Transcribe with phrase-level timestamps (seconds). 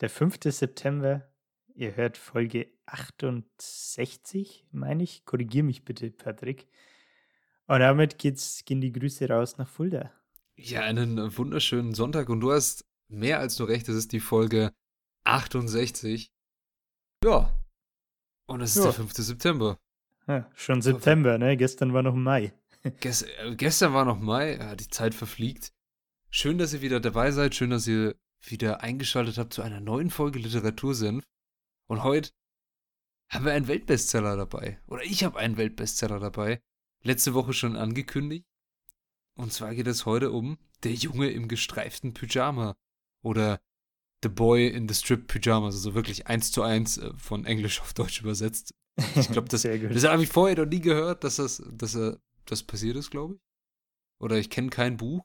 [0.00, 0.38] der 5.
[0.44, 1.28] September.
[1.74, 5.24] Ihr hört Folge 68, meine ich.
[5.24, 6.68] Korrigier mich bitte, Patrick.
[7.66, 10.12] Und damit geht's, gehen die Grüße raus nach Fulda.
[10.56, 14.72] Ja, einen wunderschönen Sonntag und du hast mehr als nur recht, es ist die Folge
[15.24, 16.30] 68.
[17.24, 17.50] Ja.
[18.46, 18.82] Und es ist Ja.
[18.84, 19.12] der 5.
[19.14, 19.78] September.
[20.26, 21.56] Ja, schon September, ne?
[21.56, 22.52] Gestern war noch Mai.
[23.00, 25.72] Ges äh, gestern war noch Mai, ja, die Zeit verfliegt.
[26.30, 28.14] Schön, dass ihr wieder dabei seid, schön, dass ihr
[28.50, 31.24] wieder eingeschaltet habt zu einer neuen Folge Literatursenf.
[31.88, 32.30] Und heute
[33.30, 34.80] haben wir einen Weltbestseller dabei.
[34.86, 36.60] Oder ich habe einen Weltbestseller dabei.
[37.02, 38.46] Letzte Woche schon angekündigt.
[39.36, 42.76] Und zwar geht es heute um Der Junge im gestreiften Pyjama.
[43.22, 43.60] Oder
[44.22, 45.74] The Boy in the Strip Pyjamas.
[45.74, 48.74] Also wirklich eins zu eins äh, von Englisch auf Deutsch übersetzt.
[49.16, 52.62] Ich glaube, das, das habe ich vorher noch nie gehört, dass das, dass er, das
[52.62, 53.40] passiert ist, glaube ich.
[54.20, 55.24] Oder ich kenne kein Buch,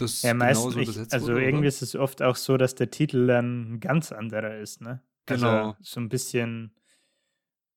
[0.00, 1.68] das Ja, meistens, genauso ich, besetzt also wurde, irgendwie oder?
[1.68, 5.02] ist es oft auch so, dass der Titel dann ein ganz anderer ist, ne?
[5.26, 5.74] Genau.
[5.74, 6.74] Also so ein bisschen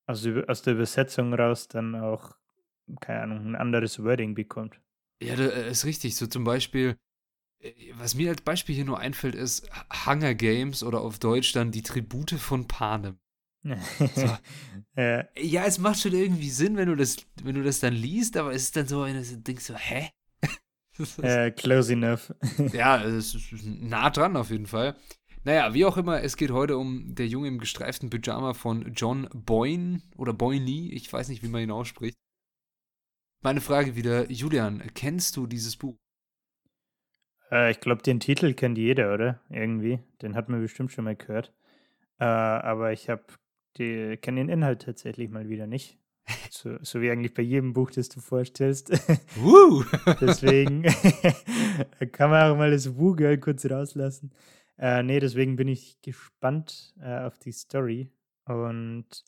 [0.08, 2.36] aus, aus der Übersetzung raus dann auch,
[3.00, 4.80] keine Ahnung, ein anderes Wording bekommt.
[5.22, 6.16] Ja, da, äh, ist richtig.
[6.16, 6.98] So zum Beispiel,
[7.60, 9.70] äh, was mir als Beispiel hier nur einfällt, ist
[10.06, 13.20] Hunger Games oder auf Deutsch dann die Tribute von Panem.
[14.96, 18.38] ja, Ja, es macht schon irgendwie Sinn, wenn du das, wenn du das dann liest,
[18.38, 20.10] aber es ist dann so, eine, du denkst so, hä?
[21.22, 22.34] Äh, close enough.
[22.74, 24.96] Ja, es ist nah dran auf jeden Fall.
[25.44, 29.30] Naja, wie auch immer, es geht heute um Der Junge im gestreiften Pyjama von John
[29.34, 32.18] Boyne oder Boyne, ich weiß nicht, wie man ihn ausspricht.
[33.42, 35.96] Meine Frage wieder, Julian, kennst du dieses Buch?
[37.52, 39.40] Äh, ich glaube, den Titel kennt jeder, oder?
[39.50, 40.00] Irgendwie.
[40.22, 41.54] Den hat man bestimmt schon mal gehört.
[42.20, 43.24] Äh, aber ich habe
[43.76, 45.99] kenne den Inhalt tatsächlich mal wieder nicht.
[46.52, 48.92] So, so wie eigentlich bei jedem Buch, das du vorstellst.
[49.38, 49.84] Woo!
[50.22, 50.84] deswegen
[52.12, 54.32] kann man auch mal das Wu-Girl kurz rauslassen.
[54.78, 58.10] Äh, nee, deswegen bin ich gespannt äh, auf die Story.
[58.46, 59.24] Und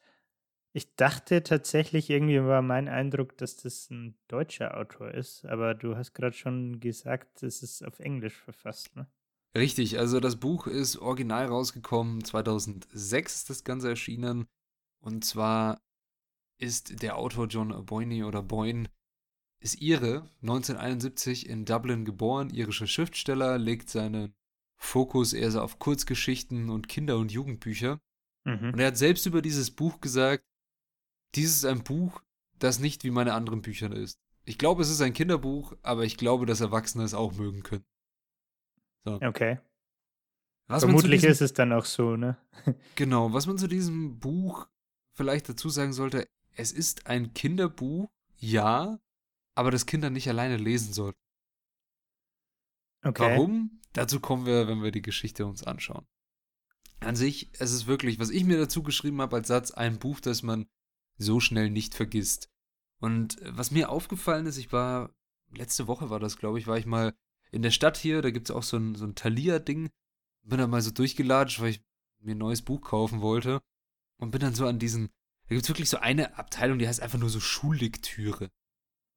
[0.73, 5.45] ich dachte tatsächlich, irgendwie war mein Eindruck, dass das ein deutscher Autor ist.
[5.45, 9.07] Aber du hast gerade schon gesagt, es ist auf Englisch verfasst, ne?
[9.53, 14.47] Richtig, also das Buch ist original rausgekommen, 2006 ist das Ganze erschienen.
[15.01, 15.81] Und zwar
[16.61, 18.89] ist der Autor John Boyne oder Boyne,
[19.59, 24.33] ist Ire, 1971 in Dublin geboren, irischer Schriftsteller, legt seinen
[24.77, 27.99] Fokus eher so auf Kurzgeschichten und Kinder- und Jugendbücher.
[28.45, 28.71] Mhm.
[28.73, 30.43] Und er hat selbst über dieses Buch gesagt,
[31.35, 32.21] dies ist ein Buch,
[32.57, 34.19] das nicht wie meine anderen Bücher ist.
[34.43, 37.85] Ich glaube, es ist ein Kinderbuch, aber ich glaube, dass Erwachsene es auch mögen können.
[39.05, 39.59] Okay.
[40.67, 42.37] Was Vermutlich diesem- ist es dann auch so, ne?
[42.95, 44.67] Genau, was man zu diesem Buch
[45.13, 48.99] vielleicht dazu sagen sollte, es ist ein Kinderbuch, ja,
[49.55, 51.19] aber das Kinder nicht alleine lesen sollten.
[53.03, 53.23] Okay.
[53.23, 53.81] Warum?
[53.93, 56.05] Dazu kommen wir, wenn wir die Geschichte uns anschauen.
[56.99, 60.19] An sich, es ist wirklich, was ich mir dazu geschrieben habe als Satz, ein Buch,
[60.19, 60.67] das man
[61.17, 62.49] so schnell nicht vergisst.
[62.99, 65.13] Und äh, was mir aufgefallen ist, ich war,
[65.51, 67.13] letzte Woche war das, glaube ich, war ich mal
[67.51, 69.89] in der Stadt hier, da gibt es auch so ein, so ein Thalia-Ding.
[70.43, 71.83] Bin da mal so durchgelatscht, weil ich
[72.19, 73.61] mir ein neues Buch kaufen wollte.
[74.17, 75.09] Und bin dann so an diesen,
[75.51, 78.49] da gibt es wirklich so eine Abteilung, die heißt einfach nur so Schullektüre.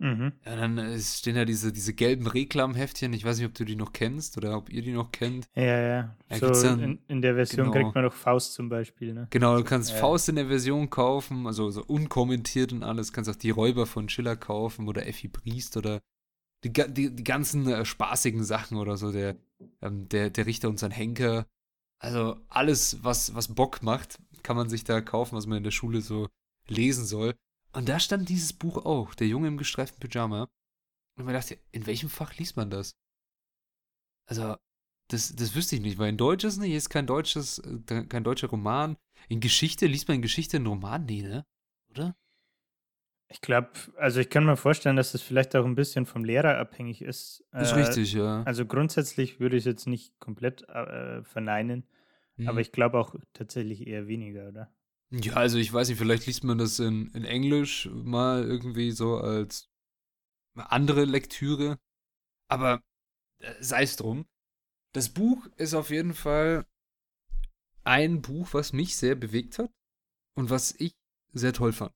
[0.01, 0.33] Mhm.
[0.45, 3.13] Ja, dann äh, stehen da diese, diese gelben Reklamheftchen.
[3.13, 5.47] Ich weiß nicht, ob du die noch kennst oder ob ihr die noch kennt.
[5.55, 6.17] Ja, ja.
[6.29, 7.85] Ja, so dann- in, in der Version genau.
[7.85, 9.29] kriegt man doch Faust zum Beispiel, ne?
[9.31, 9.99] Genau, du kannst Ja.
[9.99, 13.13] Faust in der Version kaufen, also so unkommentiert und alles.
[13.13, 16.01] Kannst auch die Räuber von Schiller kaufen oder Effi Briest oder
[16.65, 19.13] die, die, die ganzen äh, spaßigen Sachen oder so.
[19.13, 19.37] Der,
[19.83, 21.47] ähm, der, der Richter und sein Henker.
[22.01, 25.73] Also alles, was, was Bock macht, kann man sich da kaufen, was man in der
[25.73, 26.29] Schule so
[26.69, 27.35] lesen soll.
[27.73, 30.49] Und da stand dieses Buch auch, Der Junge im gestreiften Pyjama.
[31.17, 32.95] Und man dachte, in welchem Fach liest man das?
[34.27, 34.57] Also,
[35.09, 38.25] das, das wüsste ich nicht, weil in Deutsch ist nicht, ist kein deutsches, äh, kein
[38.25, 38.97] deutscher Roman.
[39.29, 41.05] In Geschichte, liest man in Geschichte einen Roman?
[41.05, 41.45] Nee, ne?
[41.91, 42.17] Oder?
[43.29, 46.59] Ich glaube, also ich kann mir vorstellen, dass es vielleicht auch ein bisschen vom Lehrer
[46.59, 47.45] abhängig ist.
[47.53, 48.43] Ist Äh, richtig, ja.
[48.45, 51.87] Also grundsätzlich würde ich es jetzt nicht komplett äh, verneinen,
[52.37, 52.49] Mhm.
[52.49, 54.75] aber ich glaube auch tatsächlich eher weniger, oder?
[55.11, 59.19] Ja, also ich weiß nicht, vielleicht liest man das in, in Englisch mal irgendwie so
[59.19, 59.69] als
[60.57, 61.79] andere Lektüre.
[62.49, 62.83] Aber
[63.41, 64.27] äh, sei es drum.
[64.93, 66.67] Das Buch ist auf jeden Fall
[67.85, 69.73] ein Buch, was mich sehr bewegt hat
[70.37, 70.95] und was ich
[71.33, 71.93] sehr toll fand.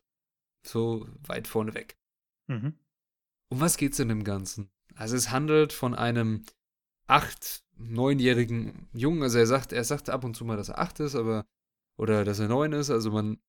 [0.66, 1.96] So weit vorneweg.
[2.48, 2.78] Mhm.
[3.50, 4.70] Um was geht's in dem Ganzen?
[4.94, 6.44] Also es handelt von einem
[7.08, 9.22] acht, neunjährigen Jungen.
[9.22, 11.46] Also er sagt, er sagt ab und zu mal, dass er acht ist, aber
[11.96, 12.90] oder dass er neun ist.
[12.90, 13.40] Also man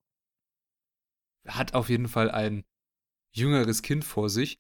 [1.46, 2.64] hat auf jeden Fall ein
[3.32, 4.60] jüngeres Kind vor sich.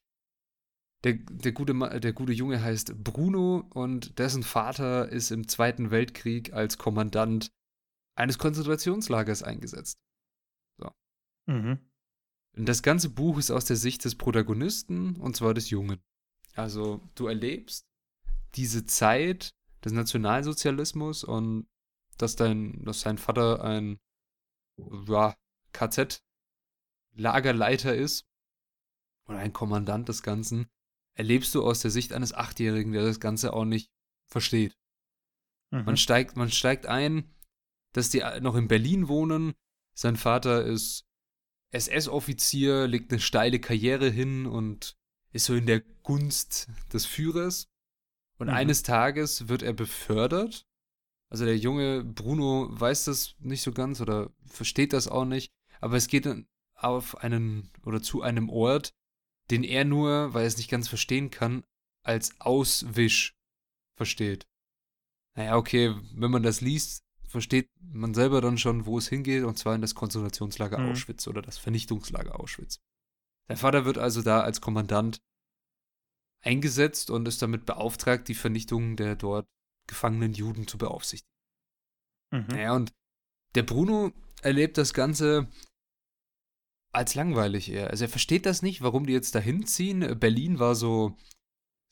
[1.04, 6.52] Der, der, gute, der gute Junge heißt Bruno und dessen Vater ist im Zweiten Weltkrieg
[6.52, 7.54] als Kommandant
[8.16, 9.98] eines Konzentrationslagers eingesetzt.
[10.78, 10.92] So.
[11.45, 11.80] Mhm.
[12.57, 16.02] Und das ganze Buch ist aus der Sicht des Protagonisten und zwar des Jungen.
[16.56, 17.88] Also du erlebst
[18.56, 19.54] diese Zeit
[19.84, 21.68] des Nationalsozialismus und
[22.18, 24.00] dass dein, dass sein Vater ein
[25.07, 25.36] ja,
[25.74, 28.25] KZ-Lagerleiter ist
[29.28, 30.68] oder ein Kommandant des Ganzen,
[31.13, 33.92] erlebst du aus der Sicht eines Achtjährigen, der das Ganze auch nicht
[34.28, 34.78] versteht.
[35.72, 35.86] Mhm.
[35.86, 37.36] Man steigt, man steigt ein,
[37.94, 39.54] dass die noch in Berlin wohnen.
[39.94, 41.06] Sein Vater ist
[41.72, 44.98] SS-Offizier, legt eine steile Karriere hin und
[45.31, 47.68] ist so in der Gunst des Führers.
[48.39, 48.53] Und Mhm.
[48.53, 50.65] eines Tages wird er befördert.
[51.30, 55.51] Also der junge Bruno weiß das nicht so ganz oder versteht das auch nicht.
[55.81, 58.94] Aber es geht dann auf einen oder zu einem Ort,
[59.51, 61.63] den er nur, weil er es nicht ganz verstehen kann,
[62.03, 63.36] als Auswisch
[63.95, 64.47] versteht.
[65.35, 69.57] Naja, okay, wenn man das liest, versteht man selber dann schon, wo es hingeht, und
[69.57, 70.92] zwar in das Konzentrationslager Mhm.
[70.92, 72.80] Auschwitz oder das Vernichtungslager Auschwitz.
[73.47, 75.21] Sein Vater wird also da als Kommandant
[76.41, 79.47] eingesetzt und ist damit beauftragt, die Vernichtung der dort
[79.88, 81.33] gefangenen Juden zu beaufsichtigen.
[82.31, 82.47] Mhm.
[82.47, 82.94] Naja, und
[83.56, 85.50] der Bruno erlebt das Ganze
[86.91, 87.89] als langweilig eher.
[87.89, 90.19] Also er versteht das nicht, warum die jetzt dahin ziehen.
[90.19, 91.15] Berlin war so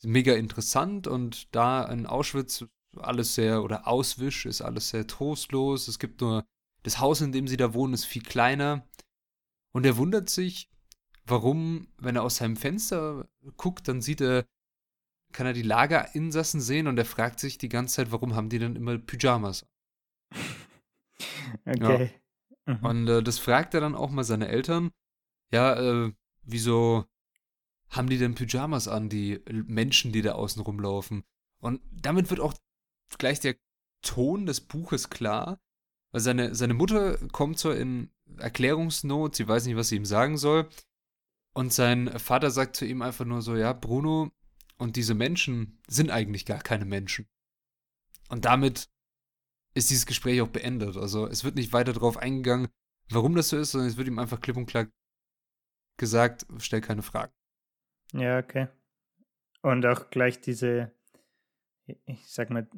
[0.02, 2.64] mega interessant und da in Auschwitz
[2.96, 5.88] alles sehr, oder Auswisch ist alles sehr trostlos.
[5.88, 6.44] Es gibt nur,
[6.82, 8.88] das Haus, in dem sie da wohnen, ist viel kleiner.
[9.72, 10.70] Und er wundert sich,
[11.30, 14.46] warum, wenn er aus seinem Fenster guckt, dann sieht er,
[15.32, 18.58] kann er die Lagerinsassen sehen und er fragt sich die ganze Zeit, warum haben die
[18.58, 19.66] denn immer Pyjamas?
[21.66, 22.10] Okay.
[22.66, 22.84] Mhm.
[22.84, 24.90] Und äh, das fragt er dann auch mal seine Eltern.
[25.50, 27.06] Ja, äh, wieso
[27.88, 31.24] haben die denn Pyjamas an, die Menschen, die da außen rumlaufen?
[31.60, 32.54] Und damit wird auch
[33.16, 33.56] gleich der
[34.02, 35.58] Ton des Buches klar.
[36.12, 40.36] Weil seine, seine Mutter kommt so in Erklärungsnot, sie weiß nicht, was sie ihm sagen
[40.36, 40.68] soll.
[41.58, 44.30] Und sein Vater sagt zu ihm einfach nur so, ja, Bruno
[44.76, 47.26] und diese Menschen sind eigentlich gar keine Menschen.
[48.28, 48.88] Und damit
[49.74, 50.96] ist dieses Gespräch auch beendet.
[50.96, 52.68] Also es wird nicht weiter darauf eingegangen,
[53.10, 54.86] warum das so ist, sondern es wird ihm einfach klipp und klar
[55.96, 57.32] gesagt, stell keine Fragen.
[58.12, 58.68] Ja, okay.
[59.60, 60.92] Und auch gleich diese,
[61.86, 62.68] ich sag mal,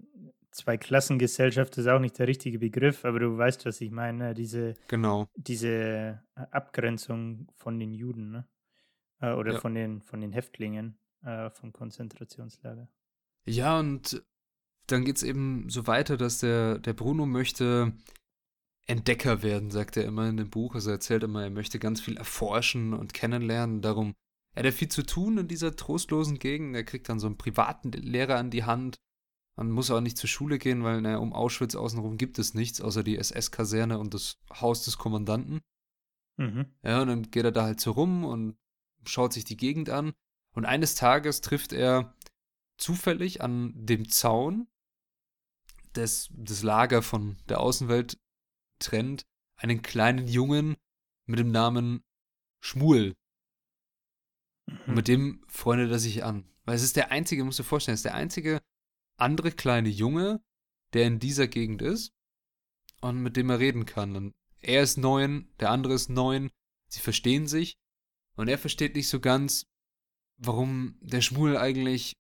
[0.52, 4.32] Zweiklassengesellschaft ist auch nicht der richtige Begriff, aber du weißt, was ich meine.
[4.32, 5.28] Diese, Genau.
[5.36, 8.48] diese Abgrenzung von den Juden, ne?
[9.20, 9.60] Äh, Oder Ja.
[9.60, 12.88] von, den, von den Häftlingen äh, vom Konzentrationslager.
[13.44, 14.22] Ja, und
[14.86, 17.92] dann geht es eben so weiter, dass der, der Bruno möchte
[18.86, 20.74] Entdecker werden, sagt er immer in dem Buch.
[20.74, 23.82] Also er erzählt immer, er möchte ganz viel erforschen und kennenlernen.
[23.82, 24.14] Darum,
[24.54, 26.74] er hat ja viel zu tun in dieser trostlosen Gegend.
[26.74, 28.96] Er kriegt dann so einen privaten Lehrer an die Hand.
[29.56, 32.80] Man muss auch nicht zur Schule gehen, weil naja, um Auschwitz außenrum gibt es nichts,
[32.80, 35.60] außer die SS-Kaserne und das Haus des Kommandanten.
[36.38, 36.66] Mhm.
[36.82, 38.56] Ja, und dann geht er da halt so rum und
[39.04, 40.12] schaut sich die Gegend an.
[40.54, 42.14] Und eines Tages trifft er
[42.76, 44.68] zufällig an dem Zaun,
[45.94, 48.18] des, das Lager von der Außenwelt
[48.78, 49.26] trennt,
[49.56, 50.76] einen kleinen Jungen
[51.26, 52.02] mit dem Namen
[52.60, 53.16] Schmuel.
[54.66, 54.94] Und Mhm.
[54.94, 56.48] mit dem freundet er sich an.
[56.64, 58.62] Weil es ist der einzige, musst du dir vorstellen, es ist der einzige
[59.16, 60.42] andere kleine Junge,
[60.92, 62.12] der in dieser Gegend ist
[63.00, 64.16] und mit dem er reden kann.
[64.16, 66.50] Und er ist neun, der andere ist neun,
[66.88, 67.78] sie verstehen sich
[68.40, 69.66] und er versteht nicht so ganz,
[70.38, 72.14] warum der Schmuel eigentlich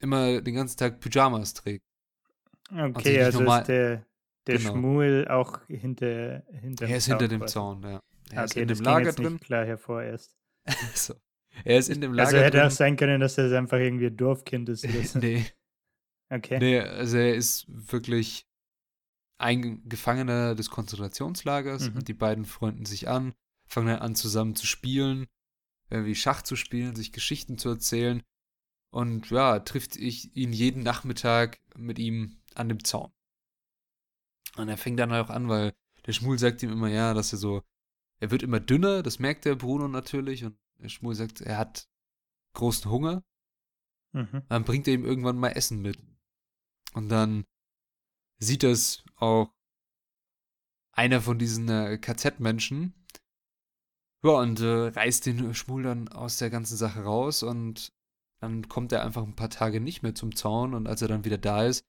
[0.00, 1.82] immer den ganzen Tag Pyjamas trägt.
[2.70, 4.06] Okay, also ist der,
[4.46, 4.72] der Genau.
[4.72, 7.52] Schmuel auch hinter, hinter Er ist hinter dem quasi.
[7.54, 8.02] Zaun, ja.
[8.32, 9.32] Er Ah, ist okay, in dem Lager drin.
[9.34, 10.36] nicht klar hervor erst.
[10.94, 11.14] so.
[11.64, 12.66] Er ist in dem Lager Also hätte drin.
[12.66, 15.18] auch sein können, dass er einfach irgendwie ein Dorfkind ist oder so.
[15.20, 15.46] nee.
[16.28, 16.58] Okay.
[16.58, 18.44] Nee, also er ist wirklich
[19.38, 21.96] ein Gefangener des Konzentrationslagers Mhm.
[21.98, 23.32] und die beiden freunden sich an,
[23.66, 25.26] fangen dann an zusammen zu spielen,
[25.90, 28.22] irgendwie Schach zu spielen, sich Geschichten zu erzählen
[28.90, 33.12] und ja, trifft ich ihn jeden Nachmittag mit ihm an dem Zaun.
[34.56, 35.74] Und er fängt dann auch an, weil
[36.06, 37.62] der Schmul sagt ihm immer, ja, dass er so,
[38.20, 41.88] er wird immer dünner, das merkt der Bruno natürlich und der Schmul sagt, er hat
[42.54, 43.22] großen Hunger
[44.16, 44.42] Mhm.
[44.48, 45.98] dann bringt er ihm irgendwann mal Essen mit.
[46.94, 47.44] Und dann
[48.38, 49.52] sieht das auch
[50.92, 52.94] einer von diesen äh, KZ-Menschen.
[54.26, 57.92] Ja, und äh, reißt den Schmul dann aus der ganzen Sache raus und
[58.40, 61.24] dann kommt er einfach ein paar Tage nicht mehr zum Zaun und als er dann
[61.24, 61.86] wieder da ist,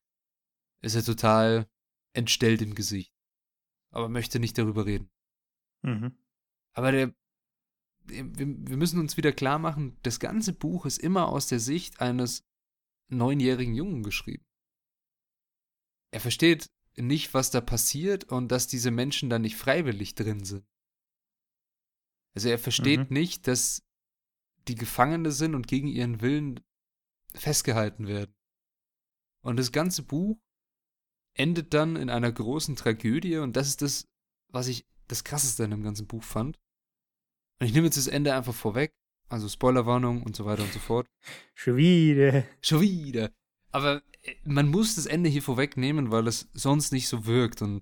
[0.83, 1.67] ist er total
[2.13, 3.11] entstellt im Gesicht.
[3.89, 5.09] Aber möchte nicht darüber reden.
[5.81, 6.15] Mhm.
[6.73, 7.15] Aber der,
[8.05, 12.01] wir, wir müssen uns wieder klar machen, das ganze Buch ist immer aus der Sicht
[12.01, 12.45] eines
[13.09, 14.45] neunjährigen Jungen geschrieben.
[16.11, 20.67] Er versteht nicht, was da passiert und dass diese Menschen da nicht freiwillig drin sind.
[22.37, 23.15] Also er versteht mhm.
[23.15, 23.81] nicht, dass
[24.67, 26.59] die Gefangene sind und gegen ihren Willen
[27.33, 28.35] festgehalten werden.
[29.43, 30.37] Und das ganze Buch
[31.33, 34.07] endet dann in einer großen Tragödie und das ist das,
[34.49, 36.59] was ich das krasseste in dem ganzen Buch fand.
[37.59, 38.93] Und ich nehme jetzt das Ende einfach vorweg.
[39.29, 41.07] Also Spoilerwarnung und so weiter und so fort.
[41.55, 42.43] Schon wieder.
[42.61, 43.31] Schon wieder.
[43.71, 47.63] Aber äh, man muss das Ende hier vorwegnehmen, weil es sonst nicht so wirkt.
[47.63, 47.81] Und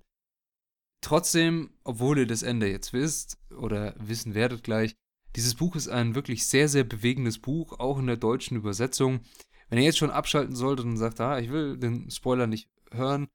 [1.06, 4.96] trotzdem, obwohl ihr das Ende jetzt wisst oder wissen werdet gleich,
[5.36, 9.20] dieses Buch ist ein wirklich sehr, sehr bewegendes Buch, auch in der deutschen Übersetzung.
[9.68, 13.28] Wenn ihr jetzt schon abschalten solltet und sagt, ah, ich will den Spoiler nicht hören,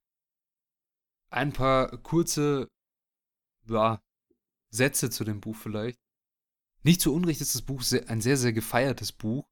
[1.30, 2.70] ein paar kurze
[3.68, 4.04] ja,
[4.70, 6.00] Sätze zu dem Buch vielleicht.
[6.84, 9.48] Nicht zu Unrecht ist das Buch ein sehr, sehr gefeiertes Buch.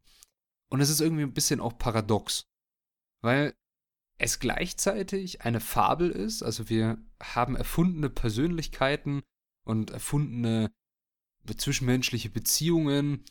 [0.69, 2.47] Und es ist irgendwie ein bisschen auch paradox.
[3.21, 3.55] Weil
[4.19, 6.43] es gleichzeitig eine Fabel ist.
[6.43, 9.23] Also wir haben erfundene Persönlichkeiten
[9.65, 10.71] und erfundene
[11.57, 13.25] zwischenmenschliche Beziehungen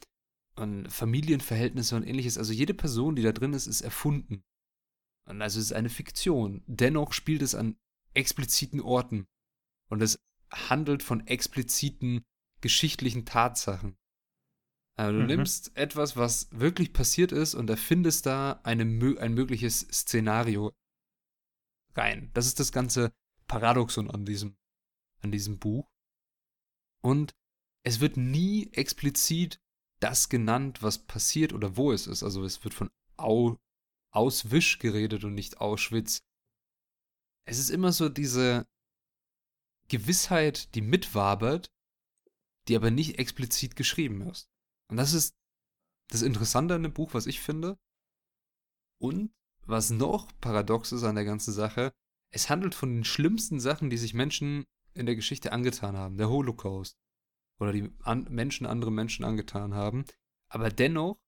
[0.56, 2.38] und Familienverhältnisse und ähnliches.
[2.38, 4.42] Also jede Person, die da drin ist, ist erfunden.
[5.26, 6.64] Und also es ist eine Fiktion.
[6.66, 7.76] Dennoch spielt es an
[8.14, 9.26] expliziten Orten.
[9.88, 10.18] Und es
[10.50, 12.24] handelt von expliziten
[12.60, 13.96] geschichtlichen Tatsachen.
[14.98, 15.26] Also du mhm.
[15.28, 20.72] nimmst etwas, was wirklich passiert ist und erfindest da eine, ein mögliches Szenario
[21.94, 22.30] rein.
[22.34, 23.12] Das ist das ganze
[23.46, 24.56] Paradoxon an diesem,
[25.20, 25.88] an diesem Buch.
[27.00, 27.32] Und
[27.84, 29.60] es wird nie explizit
[30.00, 32.24] das genannt, was passiert oder wo es ist.
[32.24, 33.56] Also es wird von Au
[34.10, 36.22] Auswisch geredet und nicht Auschwitz.
[37.46, 38.66] Es ist immer so diese
[39.88, 41.70] Gewissheit, die mitwabert,
[42.66, 44.48] die aber nicht explizit geschrieben ist.
[44.88, 45.36] Und das ist
[46.08, 47.78] das Interessante an dem Buch, was ich finde.
[49.00, 51.92] Und was noch paradox ist an der ganzen Sache,
[52.30, 54.64] es handelt von den schlimmsten Sachen, die sich Menschen
[54.94, 56.16] in der Geschichte angetan haben.
[56.16, 56.98] Der Holocaust.
[57.60, 60.04] Oder die an Menschen andere Menschen angetan haben.
[60.48, 61.20] Aber dennoch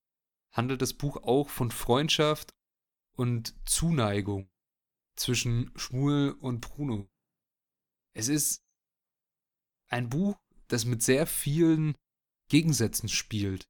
[0.51, 2.53] handelt das Buch auch von Freundschaft
[3.15, 4.49] und Zuneigung
[5.15, 7.09] zwischen Schmuel und Bruno.
[8.13, 8.63] Es ist
[9.87, 10.37] ein Buch,
[10.67, 11.95] das mit sehr vielen
[12.51, 13.69] Gegensätzen spielt.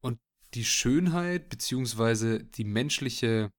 [0.00, 0.20] Und
[0.54, 3.50] die Schönheit, beziehungsweise die menschliche,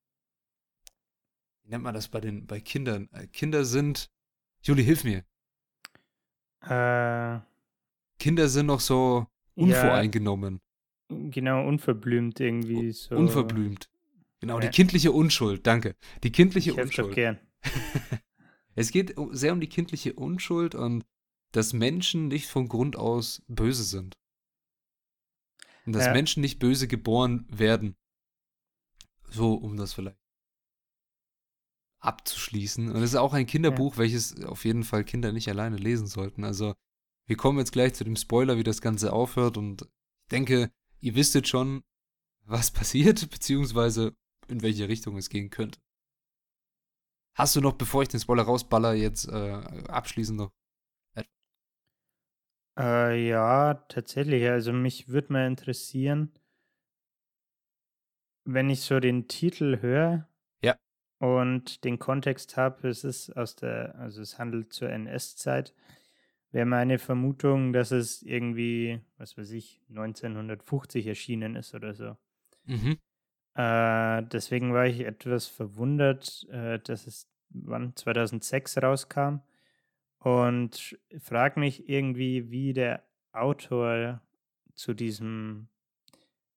[1.62, 3.10] wie nennt man das bei den, bei Kindern?
[3.12, 4.08] Äh, Kinder sind,
[4.62, 5.24] Juli, hilf mir.
[6.62, 7.40] Äh,
[8.18, 10.62] Kinder sind noch so unvoreingenommen.
[11.10, 13.14] Ja, genau, unverblümt irgendwie so.
[13.14, 13.90] Unverblümt.
[14.40, 14.60] Genau, ja.
[14.60, 15.96] die kindliche Unschuld, danke.
[16.22, 17.14] Die kindliche ich Unschuld.
[17.14, 17.38] Gern.
[18.74, 21.04] es geht sehr um die kindliche Unschuld und
[21.52, 24.16] dass Menschen nicht von Grund aus böse sind.
[25.86, 26.12] Und dass ja.
[26.12, 27.96] Menschen nicht böse geboren werden.
[29.28, 30.18] So, um das vielleicht
[32.00, 32.90] abzuschließen.
[32.90, 33.98] Und es ist auch ein Kinderbuch, ja.
[34.00, 36.44] welches auf jeden Fall Kinder nicht alleine lesen sollten.
[36.44, 36.74] Also,
[37.26, 39.56] wir kommen jetzt gleich zu dem Spoiler, wie das Ganze aufhört.
[39.56, 41.82] Und ich denke, ihr wisstet schon,
[42.44, 44.16] was passiert, beziehungsweise
[44.48, 45.80] in welche Richtung es gehen könnte.
[47.34, 49.52] Hast du noch, bevor ich den Spoiler rausballer, jetzt äh,
[49.88, 50.52] abschließend noch
[52.78, 54.46] äh, ja, tatsächlich.
[54.48, 56.32] Also mich würde mal interessieren,
[58.44, 60.28] wenn ich so den Titel höre
[60.62, 60.76] Ja.
[61.18, 65.74] und den Kontext habe, es ist aus der, also es handelt zur NS-Zeit,
[66.52, 72.16] wäre meine Vermutung, dass es irgendwie, was weiß ich, 1950 erschienen ist oder so.
[72.66, 72.98] Mhm.
[73.54, 79.40] Äh, deswegen war ich etwas verwundert, äh, dass es wann 2006 rauskam.
[80.22, 84.22] Und frage mich irgendwie, wie der Autor
[84.74, 85.68] zu diesem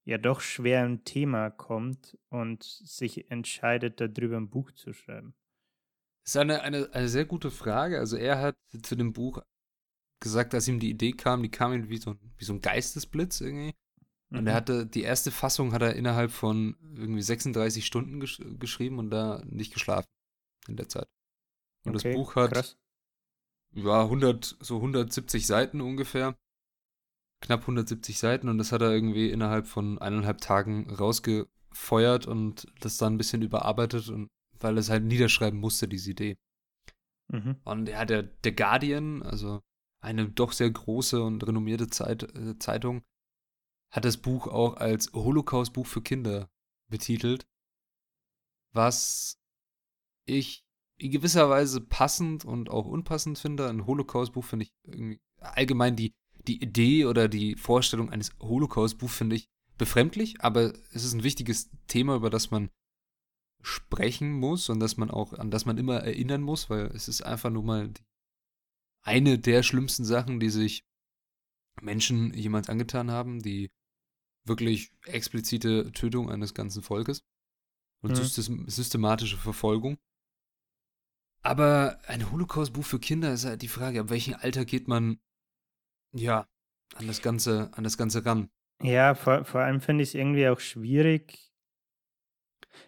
[0.04, 5.34] ja doch schweren Thema kommt und sich entscheidet, darüber ein Buch zu schreiben.
[6.24, 7.98] Das ist eine, eine, eine sehr gute Frage.
[7.98, 9.42] Also er hat zu dem Buch
[10.20, 13.42] gesagt, dass ihm die Idee kam, die kam ihm wie so, wie so ein Geistesblitz
[13.42, 13.74] irgendwie.
[14.30, 14.48] Und mhm.
[14.48, 19.10] er hatte, die erste Fassung hat er innerhalb von irgendwie 36 Stunden gesch geschrieben und
[19.10, 20.08] da nicht geschlafen
[20.68, 21.08] in der Zeit.
[21.84, 22.78] Und okay, das Buch hat krass
[23.76, 26.36] ja, 100, so 170 Seiten ungefähr.
[27.42, 32.98] Knapp 170 Seiten und das hat er irgendwie innerhalb von eineinhalb Tagen rausgefeuert und das
[32.98, 34.30] dann ein bisschen überarbeitet und
[34.60, 36.38] weil er es halt niederschreiben musste, diese Idee.
[37.28, 37.58] Mhm.
[37.64, 39.62] Und ja, der, der Guardian, also
[40.02, 43.04] eine doch sehr große und renommierte Zeit, äh, Zeitung,
[43.92, 46.50] hat das Buch auch als Holocaust-Buch für Kinder
[46.90, 47.46] betitelt,
[48.74, 49.40] was
[50.26, 50.65] ich
[50.98, 53.70] in gewisser Weise passend und auch unpassend finde.
[53.70, 56.14] Ein Holocaust-Buch finde ich irgendwie allgemein die,
[56.48, 59.48] die Idee oder die Vorstellung eines Holocaust-Buchs finde ich
[59.78, 62.70] befremdlich, aber es ist ein wichtiges Thema, über das man
[63.62, 67.22] sprechen muss und dass man auch, an das man immer erinnern muss, weil es ist
[67.24, 68.04] einfach nur mal die,
[69.04, 70.84] eine der schlimmsten Sachen, die sich
[71.82, 73.70] Menschen jemals angetan haben, die
[74.48, 77.22] wirklich explizite Tötung eines ganzen Volkes
[78.02, 78.68] und Mhm.
[78.70, 79.98] systematische Verfolgung.
[81.46, 85.20] Aber ein Holocaust-Buch für Kinder ist halt die Frage, ab welchem Alter geht man,
[86.12, 86.48] ja,
[86.96, 88.50] an das Ganze, an das Ganze ran?
[88.82, 91.52] Ja, vor, vor allem finde ich es irgendwie auch schwierig.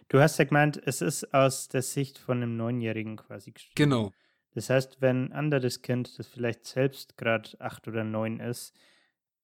[0.08, 3.76] Du hast ja gemeint, es ist aus der Sicht von einem Neunjährigen quasi geschrieben.
[3.76, 4.12] Genau.
[4.54, 8.74] Das heißt, wenn ein anderes Kind, das vielleicht selbst gerade acht oder neun ist,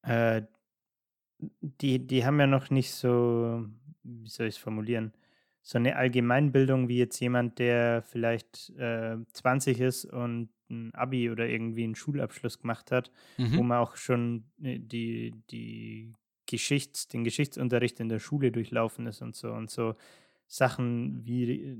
[0.02, 0.42] äh,
[1.38, 3.64] die, die haben ja noch nicht so,
[4.02, 5.12] wie soll ich es formulieren,
[5.66, 11.49] so eine Allgemeinbildung wie jetzt jemand, der vielleicht äh, 20 ist und ein Abi oder
[11.49, 13.11] irgendwie einen Schulabschluss gemacht hat,
[13.54, 13.68] wo Mhm.
[13.68, 16.12] man auch schon äh, die, die
[16.47, 19.97] Geschichts-, den Geschichtsunterricht in der Schule durchlaufen ist und so und so
[20.47, 21.76] Sachen wie äh,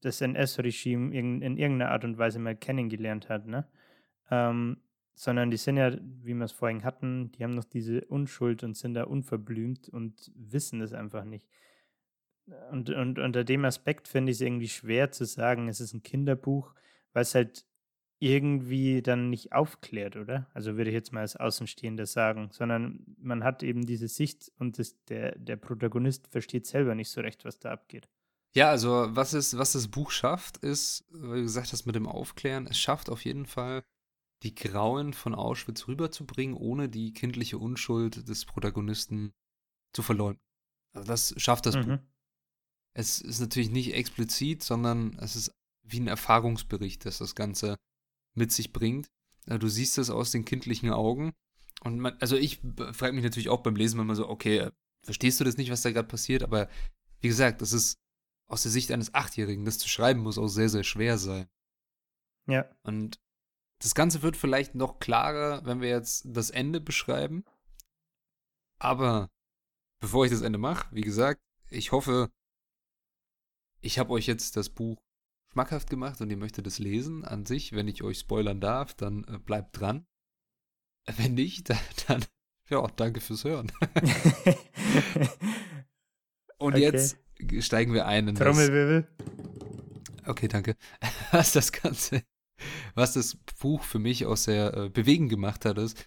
[0.00, 3.68] das NS-Regime in, in irgendeiner Art und Weise mal kennengelernt hat, ne?
[4.30, 4.78] Ähm,
[5.14, 8.76] sondern die sind ja, wie wir es vorhin hatten, die haben noch diese Unschuld und
[8.76, 11.46] sind da unverblümt und wissen es einfach nicht.
[12.70, 16.02] Und, und unter dem Aspekt finde ich es irgendwie schwer zu sagen, es ist ein
[16.02, 16.74] Kinderbuch,
[17.12, 17.64] weil es halt
[18.20, 20.46] irgendwie dann nicht aufklärt, oder?
[20.52, 24.78] Also würde ich jetzt mal als Außenstehender sagen, sondern man hat eben diese Sicht und
[24.78, 28.08] das, der, der Protagonist versteht selber nicht so recht, was da abgeht.
[28.54, 32.06] Ja, also was, es, was das Buch schafft, ist, wie du gesagt hast, mit dem
[32.06, 33.82] Aufklären, es schafft auf jeden Fall,
[34.42, 39.32] die Grauen von Auschwitz rüberzubringen, ohne die kindliche Unschuld des Protagonisten
[39.94, 40.42] zu verleugnen.
[40.92, 41.98] Also das schafft das Buch.
[42.94, 47.76] Es ist natürlich nicht explizit, sondern es ist wie ein Erfahrungsbericht, das das Ganze
[48.34, 49.08] mit sich bringt.
[49.46, 51.32] Ja, Du siehst es aus den kindlichen Augen.
[51.82, 52.60] Und man, also ich
[52.92, 54.72] frage mich natürlich auch beim Lesen manchmal so, okay, äh,
[55.02, 56.42] verstehst du das nicht, was da gerade passiert?
[56.42, 56.68] Aber
[57.20, 57.98] wie gesagt, das ist
[58.48, 61.48] aus der Sicht eines Achtjährigen, das zu schreiben muss auch sehr, sehr schwer sein.
[62.46, 62.68] Ja.
[62.82, 63.20] Und
[63.80, 67.44] das Ganze wird vielleicht noch klarer, wenn wir jetzt das Ende beschreiben.
[68.78, 69.30] Aber
[70.00, 72.30] bevor ich das Ende mache, wie gesagt, ich hoffe,
[73.80, 75.02] ich habe euch jetzt das Buch
[75.52, 77.72] schmackhaft gemacht und ihr möchtet es lesen an sich.
[77.72, 80.06] Wenn ich euch spoilern darf, dann äh, bleibt dran.
[81.16, 82.24] Wenn nicht, dann, dann
[82.68, 83.72] ja, danke fürs Hören.
[86.58, 86.82] Und Okay.
[86.82, 87.18] jetzt
[87.60, 89.08] steigen wir ein in das, Trommelwirbel.
[90.26, 90.76] Okay, danke.
[91.32, 92.22] Was das Ganze,
[92.94, 96.06] was das Buch für mich auch sehr äh, bewegend gemacht hat, ist,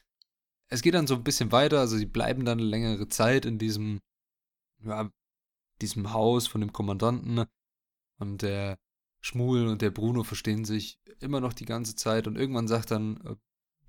[0.69, 3.57] es geht dann so ein bisschen weiter, also sie bleiben dann eine längere Zeit in
[3.57, 3.99] diesem,
[4.83, 5.11] ja,
[5.81, 7.45] diesem Haus von dem Kommandanten
[8.31, 8.77] und der
[9.21, 13.17] Schmuel und der Bruno verstehen sich immer noch die ganze Zeit und irgendwann sagt dann
[13.25, 13.35] äh,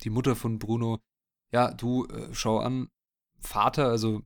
[0.02, 1.00] die Mutter von Bruno,
[1.52, 2.88] ja, du, äh, schau an,
[3.40, 4.22] Vater, also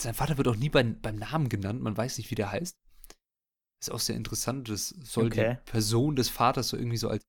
[0.00, 2.76] sein Vater wird auch nie beim, beim Namen genannt, man weiß nicht, wie der heißt.
[3.80, 5.56] Ist auch sehr interessant, das soll Okay.
[5.56, 7.24] die Person des Vaters so irgendwie so als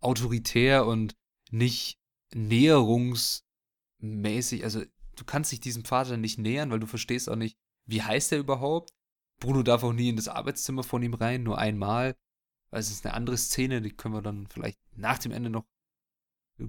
[0.00, 1.14] autoritär und
[1.50, 1.98] nicht
[2.34, 3.44] näherungsmäßig,
[4.64, 4.82] also
[5.16, 8.38] du kannst dich diesem Vater nicht nähern, weil du verstehst auch nicht, wie heißt er
[8.38, 8.90] überhaupt.
[9.42, 12.16] Bruno darf auch nie in das Arbeitszimmer von ihm rein, nur einmal.
[12.70, 15.66] Weil es ist eine andere Szene, die können wir dann vielleicht nach dem Ende noch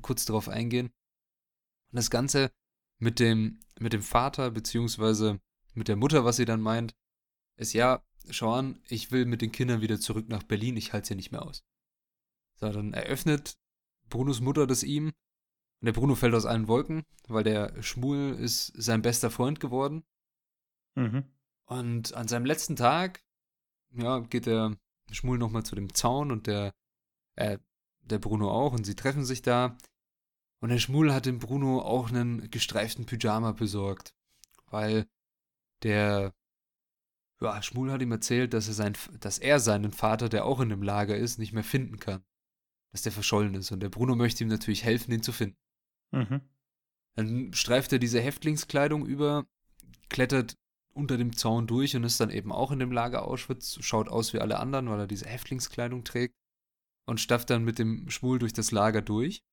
[0.02, 0.88] kurz darauf eingehen.
[0.88, 2.52] Und das Ganze
[2.98, 5.40] mit dem, mit dem Vater, beziehungsweise
[5.76, 6.96] mit der Mutter, was sie dann meint,
[7.58, 11.04] ist ja, schau an, ich will mit den Kindern wieder zurück nach Berlin, ich halte
[11.04, 11.64] es ja nicht mehr aus.
[12.56, 13.56] So, dann eröffnet
[14.10, 18.74] Brunos Mutter das ihm und der Bruno fällt aus allen Wolken, weil der Schmuel ist
[18.76, 20.04] sein bester Freund geworden.
[20.96, 21.26] Mhm.
[21.74, 23.24] Und an seinem letzten Tag,
[23.96, 24.78] ja, geht der
[25.12, 26.76] Schmuel nochmal zu dem Zaun und der,
[27.36, 27.58] äh,
[28.02, 29.76] der Bruno auch und sie treffen sich da.
[30.60, 34.14] Und der Schmuel hat dem Bruno auch einen gestreiften Pyjama besorgt,
[34.68, 35.08] weil
[35.82, 36.36] der,
[37.42, 40.70] ja, Schmuel hat ihm erzählt, dass er, sein, dass er seinen Vater, der auch in
[40.70, 42.24] dem Lager ist, nicht mehr finden kann.
[42.92, 43.72] Dass der verschollen ist.
[43.72, 45.58] Und der Bruno möchte ihm natürlich helfen, ihn zu finden.
[46.12, 46.42] Mhm.
[47.16, 49.48] Dann streift er diese Häftlingskleidung über,
[50.10, 50.56] klettert
[50.94, 54.34] unter dem Zaun durch und ist dann eben auch in dem Lager Auschwitz, schaut aus
[54.34, 56.36] wie alle anderen, weil er diese Häftlingskleidung trägt
[57.06, 59.44] und stafft dann mit dem Schwul durch das Lager durch.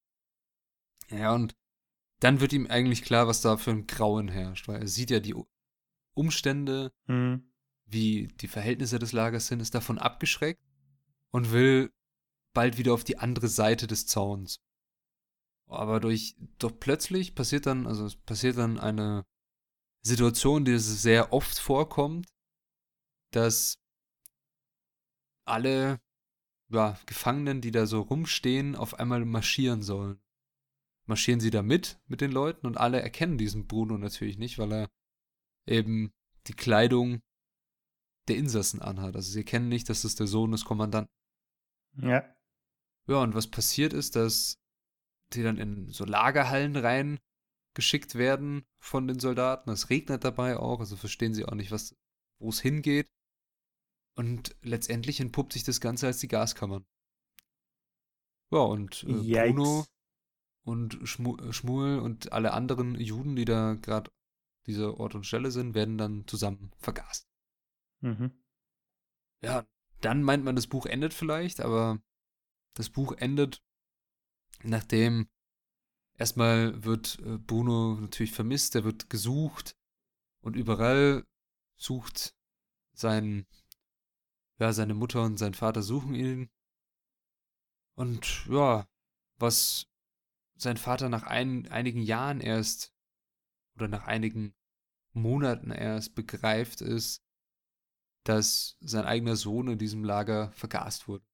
[1.11, 1.57] Ja, und
[2.21, 5.21] dann wird ihm eigentlich klar, was da für ein Grauen herrscht, weil er sieht ja
[5.21, 5.35] die
[6.15, 7.51] Umstände, Mhm.
[7.87, 10.63] wie die Verhältnisse des Lagers sind, ist davon abgeschreckt
[11.31, 11.91] und will
[12.53, 14.61] bald wieder auf die andere Seite des Zauns.
[15.67, 19.25] Aber durch, doch plötzlich passiert dann, also es passiert dann eine
[20.03, 22.29] Situation, die sehr oft vorkommt,
[23.33, 23.79] dass
[25.47, 26.01] alle
[26.73, 30.21] ja, Gefangenen, die da so rumstehen, auf einmal marschieren sollen.
[31.07, 34.73] Marschieren sie da mit, mit den Leuten und alle erkennen diesen Bruno natürlich nicht, weil
[34.73, 34.91] er
[35.67, 36.13] eben
[36.47, 37.21] die Kleidung
[38.29, 39.17] der Insassen anhat.
[39.17, 41.13] Also sie erkennen nicht, dass das der Sohn des Kommandanten.
[41.97, 42.25] Ja.
[43.09, 44.61] Ja, und was passiert ist, dass
[45.33, 47.19] die dann in so Lagerhallen rein
[47.81, 49.71] geschickt werden von den Soldaten.
[49.71, 51.97] Es regnet dabei auch, also verstehen sie auch nicht, was,
[52.39, 53.09] wo es hingeht.
[54.17, 56.85] Und letztendlich entpuppt sich das Ganze als die Gaskammern.
[58.51, 59.87] Ja, und äh, Bruno
[60.63, 64.11] und Schmu Schmuel und alle anderen Juden, die da gerade
[64.67, 67.31] diese Ort und Stelle sind, werden dann zusammen vergast.
[68.01, 68.31] Mhm.
[69.43, 69.67] Ja,
[70.03, 72.03] dann meint man, das Buch endet vielleicht, aber
[72.75, 73.63] das Buch endet,
[74.63, 75.31] nachdem
[76.21, 79.75] erstmal wird äh, Bruno natürlich vermisst, er wird gesucht
[80.43, 81.25] und überall
[81.77, 82.37] sucht
[82.93, 83.47] sein,
[84.59, 86.51] ja, seine Mutter und sein Vater suchen ihn.
[87.95, 88.87] Und ja,
[89.39, 89.87] was
[90.57, 92.93] sein Vater nach ein, einigen Jahren erst
[93.77, 94.55] oder nach einigen
[95.13, 97.25] Monaten erst begreift, ist,
[98.25, 101.25] dass sein eigener Sohn in diesem Lager vergast wurde.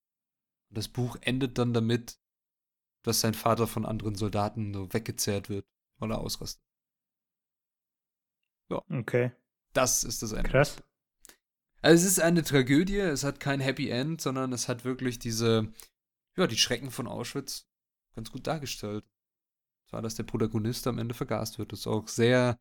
[0.68, 2.20] Und das Buch endet dann damit,
[3.06, 5.66] dass sein Vater von anderen Soldaten so weggezerrt wird,
[5.98, 6.62] weil er ausrastet.
[8.68, 8.82] Ja.
[8.90, 9.32] Okay.
[9.72, 10.50] Das ist das Ende.
[10.50, 10.82] Krass.
[11.82, 15.72] Also es ist eine Tragödie, es hat kein Happy End, sondern es hat wirklich diese,
[16.36, 17.68] ja, die Schrecken von Auschwitz
[18.14, 19.04] ganz gut dargestellt.
[19.88, 21.70] Zwar, dass der Protagonist am Ende vergast wird.
[21.70, 22.58] Das ist auch sehr.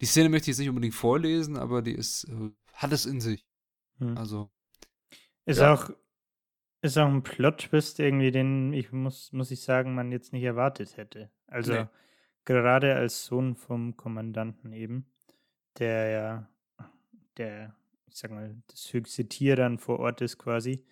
[0.00, 3.20] Die Szene möchte ich jetzt nicht unbedingt vorlesen, aber die ist, äh, hat es in
[3.20, 3.44] sich.
[3.98, 4.16] Hm.
[4.16, 4.50] Also.
[5.44, 5.74] Ist ja.
[5.74, 5.90] auch
[6.84, 10.98] ist auch ein Plot-Twist irgendwie, den ich muss, muss ich sagen, man jetzt nicht erwartet
[10.98, 11.30] hätte.
[11.46, 11.86] Also nee.
[12.44, 15.06] gerade als Sohn vom Kommandanten eben,
[15.78, 16.50] der ja,
[17.38, 17.74] der,
[18.06, 20.84] ich sag mal, das höchste Tier dann vor Ort ist quasi,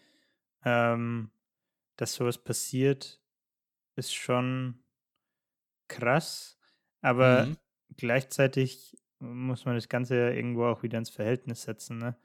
[0.65, 1.31] ähm,
[1.97, 3.21] dass sowas passiert,
[3.95, 4.83] ist schon
[5.89, 6.59] krass,
[7.03, 7.57] aber mhm.
[7.99, 12.17] gleichzeitig muss man das Ganze ja irgendwo auch wieder ins Verhältnis setzen, ne?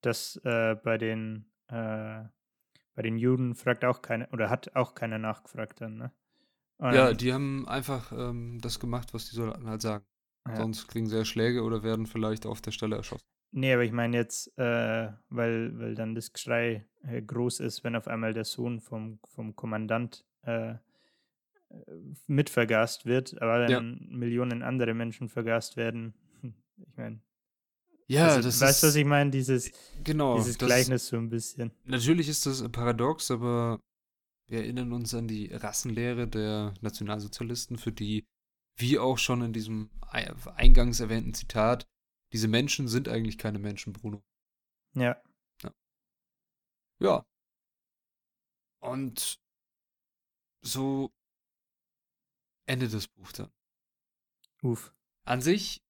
[0.00, 2.24] Dass äh, bei den äh,
[2.94, 6.12] bei den Juden fragt auch keiner oder hat auch keiner nachgefragt dann, ne?
[6.78, 10.04] Und ja, die haben einfach ähm, das gemacht, was die Soldaten halt sagen.
[10.46, 10.56] Ja.
[10.56, 13.24] Sonst kriegen sie ja Schläge oder werden vielleicht auf der Stelle erschossen.
[13.52, 17.94] Nee, aber ich meine jetzt, äh, weil, weil dann das Geschrei äh, groß ist, wenn
[17.94, 20.74] auf einmal der Sohn vom, vom Kommandant äh,
[22.26, 23.80] mitvergast wird, aber wenn ja.
[23.80, 27.20] Millionen andere Menschen vergast werden, ich meine,
[28.06, 29.30] ja, also, das weißt du, was ich meine?
[29.30, 29.70] Dieses,
[30.02, 31.72] genau, dieses Gleichnis so ein bisschen.
[31.84, 33.80] Natürlich ist das paradox, aber
[34.46, 38.26] wir erinnern uns an die Rassenlehre der Nationalsozialisten, für die,
[38.76, 41.86] wie auch schon in diesem eingangs erwähnten Zitat,
[42.32, 44.22] diese Menschen sind eigentlich keine Menschen, Bruno.
[44.94, 45.16] Ja.
[45.62, 45.72] Ja.
[47.00, 47.26] ja.
[48.80, 49.40] Und
[50.62, 51.10] so
[52.66, 53.50] endet das Buch dann.
[54.62, 54.94] Uff.
[55.24, 55.82] An sich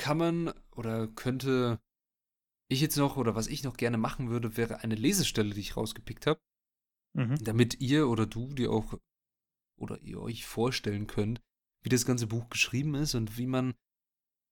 [0.00, 1.78] kann man oder könnte
[2.68, 5.76] ich jetzt noch oder was ich noch gerne machen würde, wäre eine Lesestelle, die ich
[5.76, 6.40] rausgepickt habe,
[7.12, 7.36] mhm.
[7.44, 8.98] damit ihr oder du dir auch
[9.76, 11.42] oder ihr euch vorstellen könnt,
[11.82, 13.74] wie das ganze Buch geschrieben ist und wie man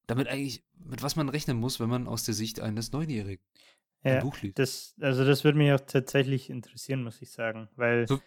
[0.07, 3.45] damit eigentlich, mit was man rechnen muss, wenn man aus der Sicht eines Neunjährigen
[4.05, 4.59] ja, ein Buch liest.
[4.59, 8.21] Das, also das würde mich auch tatsächlich interessieren, muss ich sagen, weil so,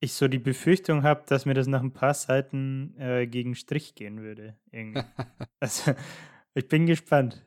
[0.00, 3.94] ich so die Befürchtung habe, dass mir das nach ein paar Seiten äh, gegen Strich
[3.94, 4.58] gehen würde.
[4.72, 5.02] Irgendwie.
[5.60, 5.94] also,
[6.54, 7.44] ich bin gespannt.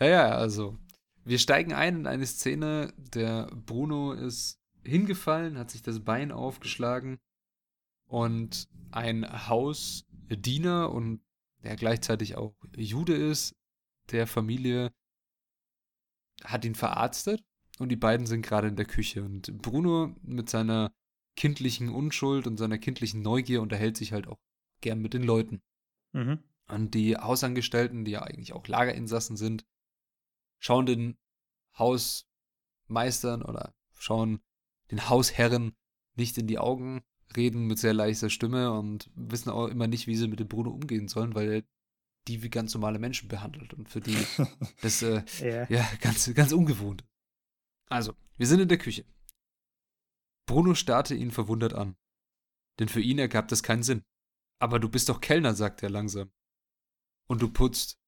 [0.00, 0.78] Ja, ja, also.
[1.24, 2.92] Wir steigen ein in eine Szene.
[2.96, 7.18] Der Bruno ist hingefallen, hat sich das Bein aufgeschlagen
[8.06, 11.20] und ein Hausdiener und
[11.64, 13.56] der gleichzeitig auch Jude ist,
[14.12, 14.92] der Familie,
[16.44, 17.42] hat ihn verarztet
[17.78, 19.24] und die beiden sind gerade in der Küche.
[19.24, 20.92] Und Bruno mit seiner
[21.34, 24.38] kindlichen Unschuld und seiner kindlichen Neugier unterhält sich halt auch
[24.80, 25.60] gern mit den Leuten.
[26.12, 26.38] Mhm.
[26.68, 29.64] Und die Hausangestellten, die ja eigentlich auch Lagerinsassen sind,
[30.58, 31.18] schauen den
[31.78, 34.40] Hausmeistern oder schauen
[34.90, 35.76] den Hausherren
[36.14, 37.04] nicht in die Augen,
[37.36, 40.70] reden mit sehr leichter Stimme und wissen auch immer nicht, wie sie mit dem Bruno
[40.70, 41.62] umgehen sollen, weil er
[42.28, 44.16] die wie ganz normale Menschen behandelt und für die
[44.82, 45.66] das äh, ja.
[45.68, 47.04] ja ganz, ganz ungewohnt.
[47.88, 49.04] Also, wir sind in der Küche.
[50.46, 51.96] Bruno starrte ihn verwundert an.
[52.78, 54.02] Denn für ihn ergab das keinen Sinn.
[54.58, 56.30] Aber du bist doch Kellner, sagte er langsam.
[57.26, 57.98] Und du putzt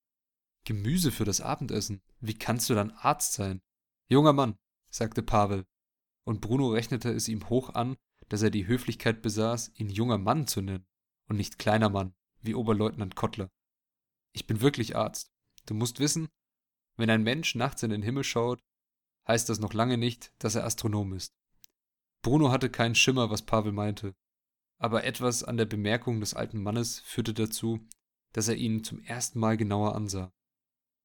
[0.65, 2.03] Gemüse für das Abendessen.
[2.21, 3.61] Wie kannst du dann Arzt sein?
[4.09, 4.59] Junger Mann,
[4.91, 5.67] sagte Pavel
[6.29, 7.97] und Bruno rechnete es ihm hoch an,
[8.29, 10.87] dass er die Höflichkeit besaß, ihn junger Mann zu nennen
[11.27, 13.51] und nicht kleiner Mann, wie Oberleutnant Kottler.
[14.35, 15.33] Ich bin wirklich Arzt.
[15.65, 16.29] Du musst wissen,
[16.97, 18.63] wenn ein Mensch nachts in den Himmel schaut,
[19.27, 21.35] heißt das noch lange nicht, dass er Astronom ist.
[22.23, 24.15] Bruno hatte keinen Schimmer, was Pavel meinte,
[24.79, 27.81] aber etwas an der Bemerkung des alten Mannes führte dazu,
[28.33, 30.33] dass er ihn zum ersten Mal genauer ansah.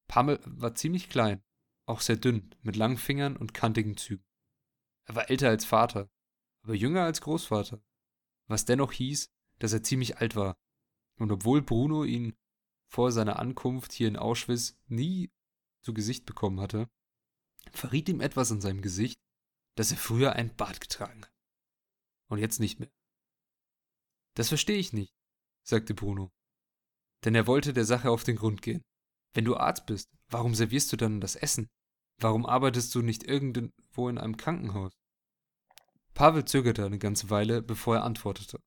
[0.08, 1.42] Pavel war ziemlich klein,
[1.86, 4.24] auch sehr dünn, mit langen Fingern und kantigen Zügen.
[5.06, 6.10] Er war älter als Vater,
[6.62, 7.82] aber jünger als Großvater,
[8.46, 10.56] was dennoch hieß, dass er ziemlich alt war.
[11.18, 12.34] Und obwohl Bruno ihn
[12.90, 15.32] vor seiner Ankunft hier in Auschwitz nie
[15.82, 16.88] zu Gesicht bekommen hatte,
[17.72, 19.20] verriet ihm etwas an seinem Gesicht,
[19.76, 21.32] dass er früher ein Bart getragen hat.
[22.28, 22.90] Und jetzt nicht mehr.
[24.34, 25.14] Das verstehe ich nicht,
[25.62, 26.32] sagte Bruno.
[27.24, 28.82] Denn er wollte der Sache auf den Grund gehen.
[29.32, 31.68] Wenn du Arzt bist, warum servierst du dann das Essen?
[32.20, 34.92] Warum arbeitest du nicht irgendwo in einem Krankenhaus?
[36.14, 38.60] Pavel zögerte eine ganze Weile, bevor er antwortete.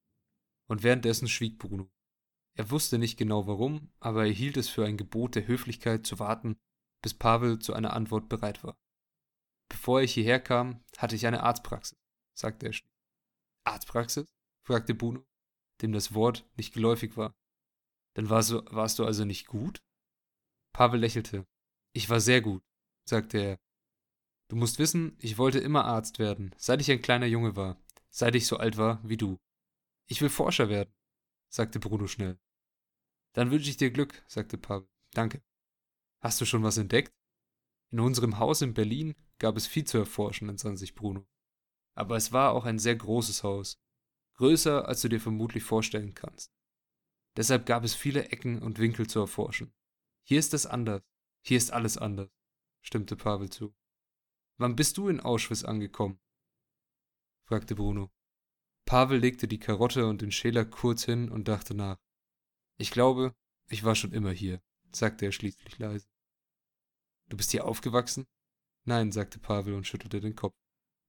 [0.68, 1.90] Und währenddessen schwieg Bruno.
[2.58, 6.20] Er wusste nicht genau warum, aber er hielt es für ein Gebot der Höflichkeit zu
[6.20, 6.58] warten,
[7.02, 8.76] bis Pavel zu einer Antwort bereit war.
[9.70, 12.00] Bevor ich hierher kam, hatte ich eine Arztpraxis,
[12.34, 12.92] sagte er schnell.
[13.64, 14.28] Arztpraxis?
[14.66, 15.24] fragte Bruno,
[15.82, 17.34] dem das Wort nicht geläufig war.
[18.18, 19.84] Dann warst du, warst du also nicht gut?
[20.74, 21.46] Pavel lächelte.
[21.94, 22.64] Ich war sehr gut,
[23.08, 23.60] sagte er.
[24.48, 28.34] Du musst wissen, ich wollte immer Arzt werden, seit ich ein kleiner Junge war, seit
[28.34, 29.38] ich so alt war wie du.
[30.08, 30.92] Ich will Forscher werden,
[31.50, 32.40] sagte Bruno schnell.
[33.34, 34.90] Dann wünsche ich dir Glück, sagte Pavel.
[35.12, 35.44] Danke.
[36.20, 37.14] Hast du schon was entdeckt?
[37.92, 41.28] In unserem Haus in Berlin gab es viel zu erforschen, entsann sich Bruno.
[41.94, 43.80] Aber es war auch ein sehr großes Haus,
[44.34, 46.57] größer als du dir vermutlich vorstellen kannst.
[47.38, 49.72] Deshalb gab es viele Ecken und Winkel zu erforschen.
[50.24, 51.04] Hier ist es anders,
[51.42, 52.30] hier ist alles anders,
[52.82, 53.76] stimmte Pavel zu.
[54.58, 56.20] Wann bist du in Auschwitz angekommen?
[57.46, 58.12] fragte Bruno.
[58.86, 62.00] Pavel legte die Karotte und den Schäler kurz hin und dachte nach.
[62.78, 63.36] Ich glaube,
[63.70, 66.08] ich war schon immer hier, sagte er schließlich leise.
[67.30, 68.26] Du bist hier aufgewachsen?
[68.84, 70.56] Nein, sagte Pavel und schüttelte den Kopf.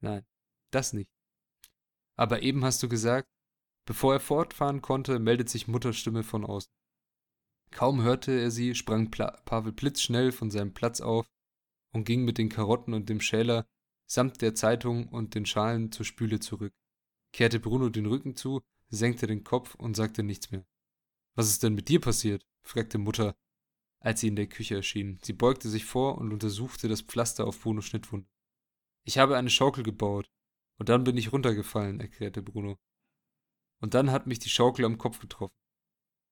[0.01, 0.27] Nein,
[0.71, 1.11] das nicht.
[2.17, 3.29] Aber eben hast du gesagt,
[3.89, 6.71] bevor er fortfahren konnte, meldet sich Mutters Stimme von außen.
[7.71, 11.27] Kaum hörte er sie, sprang Pavel blitzschnell von seinem Platz auf
[11.95, 13.67] und ging mit den Karotten und dem Schäler
[14.07, 16.75] samt der Zeitung und den Schalen zur Spüle zurück,
[17.33, 20.67] kehrte Bruno den Rücken zu, senkte den Kopf und sagte nichts mehr.
[21.35, 22.47] Was ist denn mit dir passiert?
[22.63, 23.37] fragte Mutter,
[24.01, 25.19] als sie in der Küche erschien.
[25.23, 28.29] Sie beugte sich vor und untersuchte das Pflaster auf Brunos Schnittwunde.
[29.05, 30.31] Ich habe eine Schaukel gebaut,
[30.77, 32.79] und dann bin ich runtergefallen, erklärte Bruno.
[33.81, 35.55] Und dann hat mich die Schaukel am Kopf getroffen.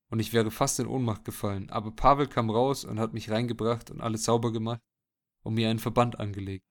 [0.09, 3.91] Und ich wäre fast in Ohnmacht gefallen, aber Pavel kam raus und hat mich reingebracht
[3.91, 4.81] und alles sauber gemacht
[5.43, 6.65] und mir einen Verband angelegt.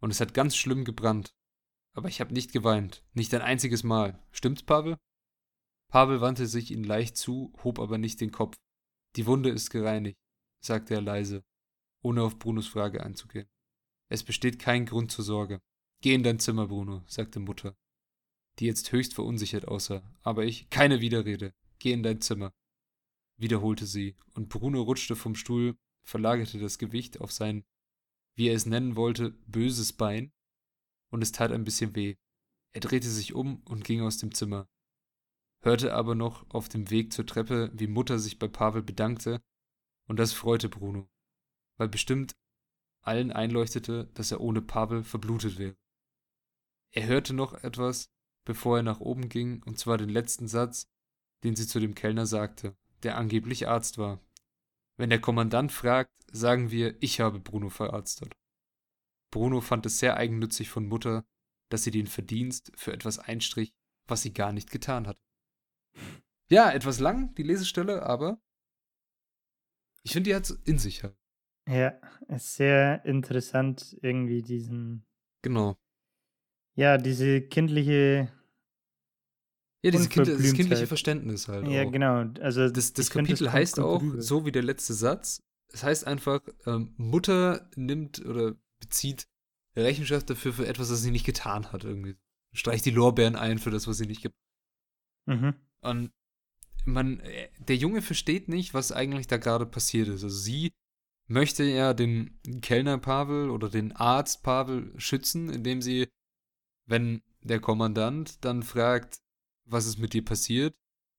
[0.00, 1.34] Und es hat ganz schlimm gebrannt.
[1.94, 4.20] Aber ich habe nicht geweint, nicht ein einziges Mal.
[4.32, 4.96] Stimmt's, Pavel?
[5.88, 8.56] Pavel wandte sich ihm leicht zu, hob aber nicht den Kopf.
[9.14, 10.18] Die Wunde ist gereinigt,
[10.64, 11.44] sagte er leise,
[12.00, 13.48] ohne auf Brunos Frage einzugehen.
[14.08, 15.60] Es besteht kein Grund zur Sorge.
[16.00, 17.76] Geh in dein Zimmer, Bruno, sagte Mutter,
[18.62, 20.02] die jetzt höchst verunsichert aussah.
[20.22, 21.52] Aber ich, keine Widerrede.
[21.78, 22.54] Geh in dein Zimmer,
[23.36, 27.64] wiederholte sie, und Bruno rutschte vom Stuhl, verlagerte das Gewicht auf sein
[28.34, 30.32] wie er es nennen wollte, böses Bein,
[31.10, 32.16] und es tat ein bisschen weh.
[32.72, 34.68] Er drehte sich um und ging aus dem Zimmer,
[35.60, 39.42] hörte aber noch auf dem Weg zur Treppe, wie Mutter sich bei Pavel bedankte,
[40.08, 41.08] und das freute Bruno,
[41.76, 42.34] weil bestimmt
[43.02, 45.76] allen einleuchtete, dass er ohne Pavel verblutet wäre.
[46.90, 48.11] Er hörte noch etwas,
[48.44, 50.86] bevor er nach oben ging, und zwar den letzten Satz,
[51.44, 54.20] den sie zu dem Kellner sagte, der angeblich Arzt war.
[54.96, 58.36] Wenn der Kommandant fragt, sagen wir, ich habe Bruno verarztet.
[59.32, 61.24] Bruno fand es sehr eigennützig von Mutter,
[61.70, 63.72] dass sie den Verdienst für etwas einstrich,
[64.06, 65.18] was sie gar nicht getan hat.
[66.50, 68.40] Ja, etwas lang, die Lesestelle, aber
[70.04, 71.16] ich finde, die hat in sich halt.
[71.68, 75.06] Ja, ist sehr interessant, irgendwie diesen.
[75.42, 75.76] Genau.
[76.74, 78.32] Ja, diese kindliche
[79.84, 81.66] ja, dieses kind, das kindliche Verständnis halt.
[81.66, 81.90] Ja, auch.
[81.90, 82.24] genau.
[82.40, 84.22] Also das, das Kapitel das heißt auch, rüber.
[84.22, 89.26] so wie der letzte Satz, es heißt einfach, ähm, Mutter nimmt oder bezieht
[89.74, 91.84] Rechenschaft dafür für etwas, das sie nicht getan hat.
[91.84, 92.16] Irgendwie.
[92.52, 94.36] Streicht die Lorbeeren ein für das, was sie nicht gibt.
[95.26, 95.54] Mhm.
[95.80, 96.12] Und
[96.84, 100.22] man, äh, der Junge versteht nicht, was eigentlich da gerade passiert ist.
[100.22, 100.72] Also sie
[101.26, 106.08] möchte ja den Kellner Pavel oder den Arzt Pavel schützen, indem sie,
[106.86, 109.20] wenn der Kommandant dann fragt,
[109.64, 110.76] was ist mit dir passiert?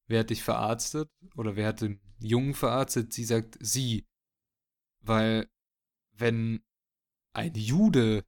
[0.08, 1.10] Wer hat dich verarztet?
[1.36, 3.13] Oder wer hat den Jungen verarztet?
[3.13, 4.06] Sie sagt sie.
[5.02, 5.49] Weil,
[6.12, 6.63] wenn
[7.34, 8.26] ein Jude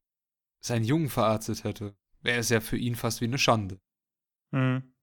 [0.60, 3.80] seinen Jungen verarztet hätte, wäre es ja für ihn fast wie eine Schande.
[4.52, 4.96] Mhm.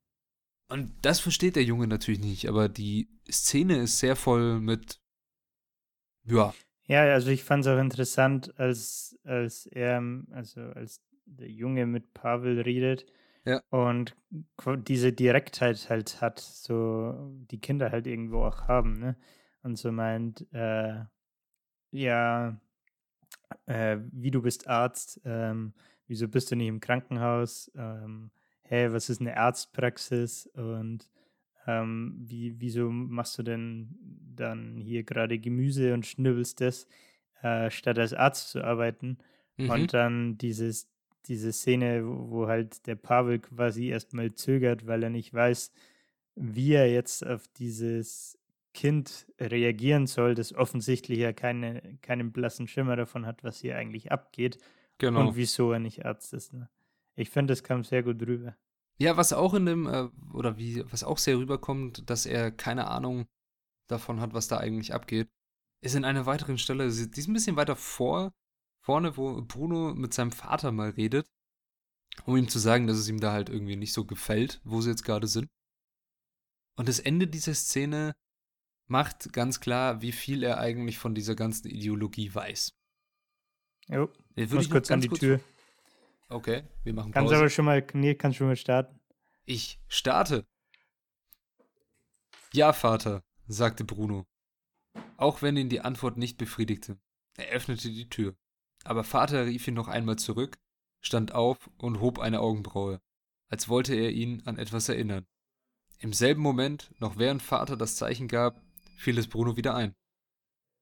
[0.69, 5.01] Und das versteht der Junge natürlich nicht, aber die Szene ist sehr voll mit,
[6.25, 6.55] ja.
[6.87, 12.15] Ja, also ich fand es auch interessant, als, als er, also als der Junge mit
[12.15, 13.07] Pavel redet
[13.45, 13.63] Ja.
[13.71, 14.17] und
[14.89, 17.15] diese Direktheit halt hat, so
[17.51, 19.17] die Kinder halt irgendwo auch haben, ne?
[19.63, 21.05] Und so meint, äh,
[21.93, 22.61] ja,
[23.67, 25.75] äh, wie du bist Arzt, ähm,
[26.07, 27.71] wieso bist du nicht im Krankenhaus?
[27.77, 28.31] Ähm,
[28.63, 30.47] hey, was ist eine Arztpraxis?
[30.55, 31.09] Und
[31.67, 33.97] ähm, wie, wieso machst du denn
[34.35, 36.87] dann hier gerade Gemüse und schnibbelst das,
[37.43, 39.19] äh, statt als Arzt zu arbeiten?
[39.59, 39.87] Mhm.
[39.87, 40.92] Und dann dieses,
[41.29, 45.73] diese Szene, wo, halt der Pavel quasi erstmal zögert, weil er nicht weiß,
[46.35, 48.39] wie er jetzt auf dieses
[48.75, 54.11] Kind reagieren soll, das offensichtlich ja keine, keinen blassen Schimmer davon hat, was hier eigentlich
[54.11, 54.59] abgeht
[54.99, 55.29] genau.
[55.29, 56.55] und wieso er nicht Arzt ist.
[56.55, 56.69] Ne?
[57.15, 58.57] Ich finde, das kam sehr gut rüber.
[58.99, 62.87] Ja, was auch in dem, äh, oder wie, was auch sehr rüberkommt, dass er keine
[62.89, 63.27] Ahnung
[63.89, 65.29] davon hat, was da eigentlich abgeht,
[65.83, 68.33] ist in einer weiteren Stelle, die ist ein bisschen weiter vor,
[68.83, 71.31] vorne, wo Bruno mit seinem Vater mal redet,
[72.27, 74.91] um ihm zu sagen, dass es ihm da halt irgendwie nicht so gefällt, wo sie
[74.91, 75.49] jetzt gerade sind.
[76.77, 78.15] Und das Ende dieser Szene
[78.87, 82.73] macht ganz klar, wie viel er eigentlich von dieser ganzen Ideologie weiß.
[83.89, 85.41] Jo, ich muss kurz an die Tür.
[86.29, 87.39] Okay, wir machen Kannst Pause.
[87.39, 89.01] aber schon mal, nee, kannst schon mal starten.
[89.45, 90.47] Ich starte.
[92.53, 94.27] Ja, Vater, sagte Bruno.
[95.17, 96.99] Auch wenn ihn die Antwort nicht befriedigte.
[97.37, 98.35] Er öffnete die Tür.
[98.85, 100.59] Aber Vater rief ihn noch einmal zurück,
[101.01, 103.01] stand auf und hob eine Augenbraue,
[103.49, 105.27] als wollte er ihn an etwas erinnern.
[105.99, 108.61] Im selben Moment, noch während Vater das Zeichen gab,
[108.97, 109.95] fiel es Bruno wieder ein.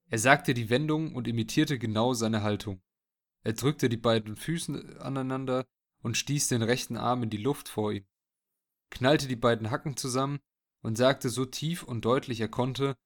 [0.08, 2.80] Er sagte die Wendung und imitierte genau seine Haltung.
[3.42, 5.66] Er drückte die beiden Füße aneinander
[6.02, 8.06] und stieß den rechten Arm in die Luft vor ihm
[8.90, 10.40] knallte die beiden Hacken zusammen
[10.82, 12.96] und sagte so tief und deutlich er konnte,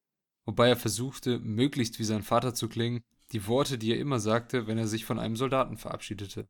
[0.44, 4.66] wobei er versuchte, möglichst wie sein Vater zu klingen, die Worte, die er immer sagte,
[4.66, 6.48] wenn er sich von einem Soldaten verabschiedete.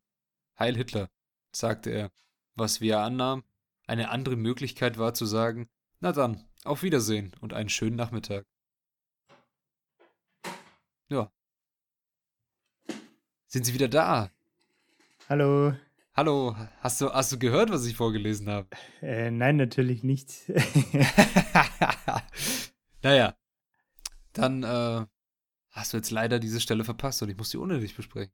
[0.57, 1.09] Heil Hitler,
[1.51, 2.11] sagte er,
[2.55, 3.43] was wie er annahm,
[3.87, 8.45] eine andere Möglichkeit war zu sagen, na dann, auf Wiedersehen und einen schönen Nachmittag.
[11.09, 11.31] Ja.
[13.47, 14.31] Sind Sie wieder da?
[15.29, 15.75] Hallo.
[16.13, 18.69] Hallo, hast du, hast du gehört, was ich vorgelesen habe?
[19.01, 20.33] Äh, nein, natürlich nicht.
[23.01, 23.35] naja,
[24.31, 25.05] dann äh,
[25.75, 28.33] hast du jetzt leider diese Stelle verpasst und ich muss die ohne dich besprechen.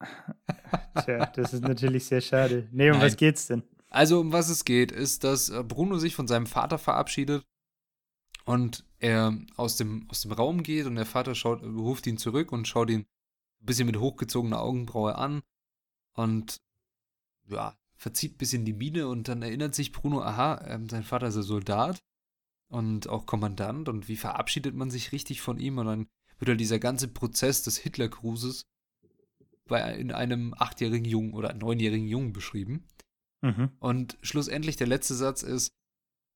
[1.04, 2.68] Tja, das ist natürlich sehr schade.
[2.72, 3.06] Nee, um Nein.
[3.06, 3.62] was geht's denn?
[3.90, 7.44] Also, um was es geht, ist, dass äh, Bruno sich von seinem Vater verabschiedet
[8.44, 12.52] und er aus dem, aus dem Raum geht und der Vater schaut, ruft ihn zurück
[12.52, 15.42] und schaut ihn ein bisschen mit hochgezogener Augenbraue an
[16.14, 16.60] und
[17.48, 21.28] ja, verzieht ein bisschen die Miene und dann erinnert sich Bruno, aha, ähm, sein Vater
[21.28, 22.02] ist ja Soldat
[22.68, 26.60] und auch Kommandant und wie verabschiedet man sich richtig von ihm und dann wird halt
[26.60, 28.66] dieser ganze Prozess des Hitlergrußes
[29.66, 32.84] bei in einem achtjährigen Jungen oder neunjährigen Jungen beschrieben.
[33.42, 33.70] Mhm.
[33.78, 35.72] Und schlussendlich der letzte Satz ist,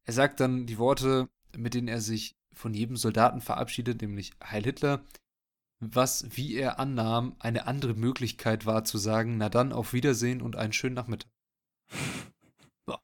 [0.05, 4.65] er sagt dann die Worte, mit denen er sich von jedem Soldaten verabschiedet, nämlich Heil
[4.65, 5.05] Hitler,
[5.81, 10.57] was, wie er annahm, eine andere Möglichkeit war zu sagen, na dann auf Wiedersehen und
[10.57, 11.31] einen schönen Nachmittag.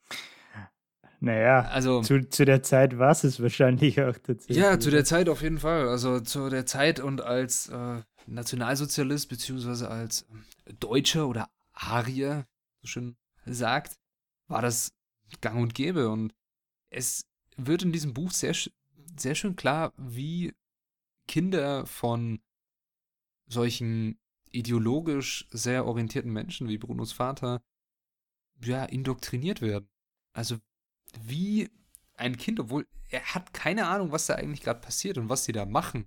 [1.20, 4.57] Naja, Also, zu, zu der Zeit war es es wahrscheinlich auch tatsächlich.
[4.57, 5.88] ja, zu der Zeit auf jeden Fall.
[5.88, 10.22] Also zu der Zeit und als äh, Nationalsozialist beziehungsweise als
[10.66, 12.46] äh, Deutscher oder Arier,
[12.83, 13.96] so schön sagt,
[14.46, 14.92] war das
[15.40, 16.09] gang und gäbe.
[16.09, 16.35] Und
[16.90, 17.26] es
[17.57, 18.54] wird in diesem Buch sehr,
[19.18, 20.54] sehr schön klar, wie
[21.26, 22.40] Kinder von
[23.46, 24.18] solchen
[24.50, 27.62] ideologisch sehr orientierten Menschen wie Brunos Vater
[28.62, 29.88] ja indoktriniert werden.
[30.33, 30.59] Also
[31.20, 31.70] wie
[32.14, 35.52] ein Kind, obwohl er hat keine Ahnung, was da eigentlich gerade passiert und was sie
[35.52, 36.06] da machen.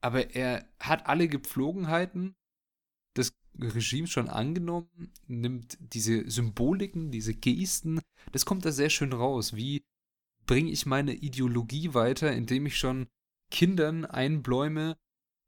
[0.00, 2.34] Aber er hat alle Gepflogenheiten
[3.16, 8.00] des Regimes schon angenommen, nimmt diese Symboliken, diese Gesten,
[8.32, 9.56] das kommt da sehr schön raus.
[9.56, 9.82] Wie
[10.46, 13.08] bringe ich meine Ideologie weiter, indem ich schon
[13.50, 14.96] Kindern einbläume,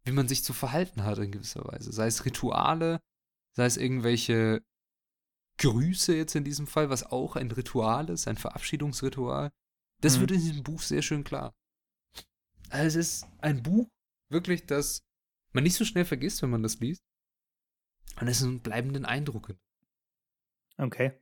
[0.04, 1.92] wie man sich zu verhalten hat in gewisser Weise.
[1.92, 3.00] Sei es Rituale,
[3.56, 4.62] sei es irgendwelche
[5.60, 9.52] Grüße jetzt in diesem Fall, was auch ein Ritual ist, ein Verabschiedungsritual.
[10.00, 10.20] Das Mhm.
[10.22, 11.54] wird in diesem Buch sehr schön klar.
[12.70, 13.88] Also es ist ein Buch,
[14.30, 15.02] wirklich, das
[15.52, 17.02] man nicht so schnell vergisst, wenn man das liest.
[18.20, 19.54] Und es ist einen bleibenden Eindruck.
[20.78, 21.12] Okay.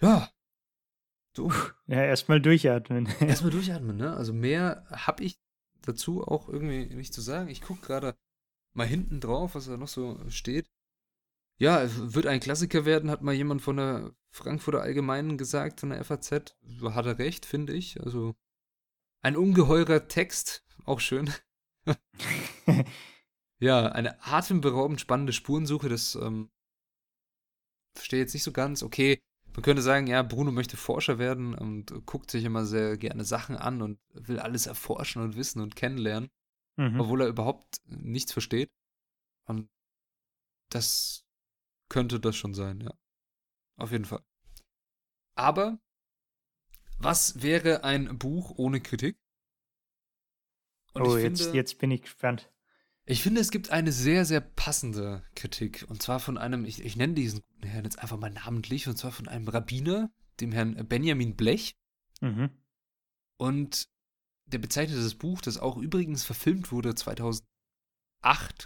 [0.00, 0.30] Ja.
[1.34, 1.50] So,
[1.86, 3.06] Ja, erstmal durchatmen.
[3.20, 4.14] erstmal durchatmen, ne?
[4.16, 5.38] Also mehr habe ich
[5.82, 7.48] dazu auch irgendwie nicht zu sagen.
[7.48, 8.16] Ich gucke gerade
[8.74, 10.70] mal hinten drauf, was da noch so steht.
[11.58, 16.04] Ja, wird ein Klassiker werden, hat mal jemand von der Frankfurter Allgemeinen gesagt, von der
[16.04, 16.54] FAZ.
[16.82, 18.00] Hat er recht, finde ich.
[18.02, 18.34] Also
[19.22, 21.32] ein ungeheurer Text, auch schön.
[23.58, 26.50] ja, eine atemberaubend spannende Spurensuche, das ähm,
[27.94, 28.82] verstehe jetzt nicht so ganz.
[28.82, 29.18] Okay,
[29.54, 33.56] man könnte sagen, ja, Bruno möchte Forscher werden und guckt sich immer sehr gerne Sachen
[33.56, 36.28] an und will alles erforschen und wissen und kennenlernen,
[36.76, 37.00] mhm.
[37.00, 38.70] obwohl er überhaupt nichts versteht.
[39.46, 39.70] Und
[40.70, 41.25] das
[41.88, 42.94] könnte das schon sein, ja.
[43.76, 44.24] Auf jeden Fall.
[45.34, 45.78] Aber
[46.98, 49.18] was wäre ein Buch ohne Kritik?
[50.94, 52.50] Und oh, jetzt, finde, jetzt bin ich gespannt.
[53.04, 55.84] Ich finde, es gibt eine sehr, sehr passende Kritik.
[55.88, 59.12] Und zwar von einem, ich, ich nenne diesen Herrn jetzt einfach mal namentlich, und zwar
[59.12, 60.10] von einem Rabbiner,
[60.40, 61.76] dem Herrn Benjamin Blech.
[62.20, 62.50] Mhm.
[63.36, 63.88] Und
[64.46, 67.46] der bezeichnet das Buch, das auch übrigens verfilmt wurde 2008,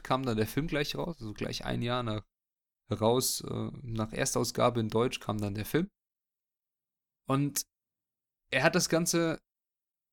[0.04, 2.24] kam dann der Film gleich raus, also gleich ein Jahr nach
[2.96, 5.88] raus, äh, nach Erstausgabe in Deutsch kam dann der Film.
[7.26, 7.62] Und
[8.50, 9.40] er hat das Ganze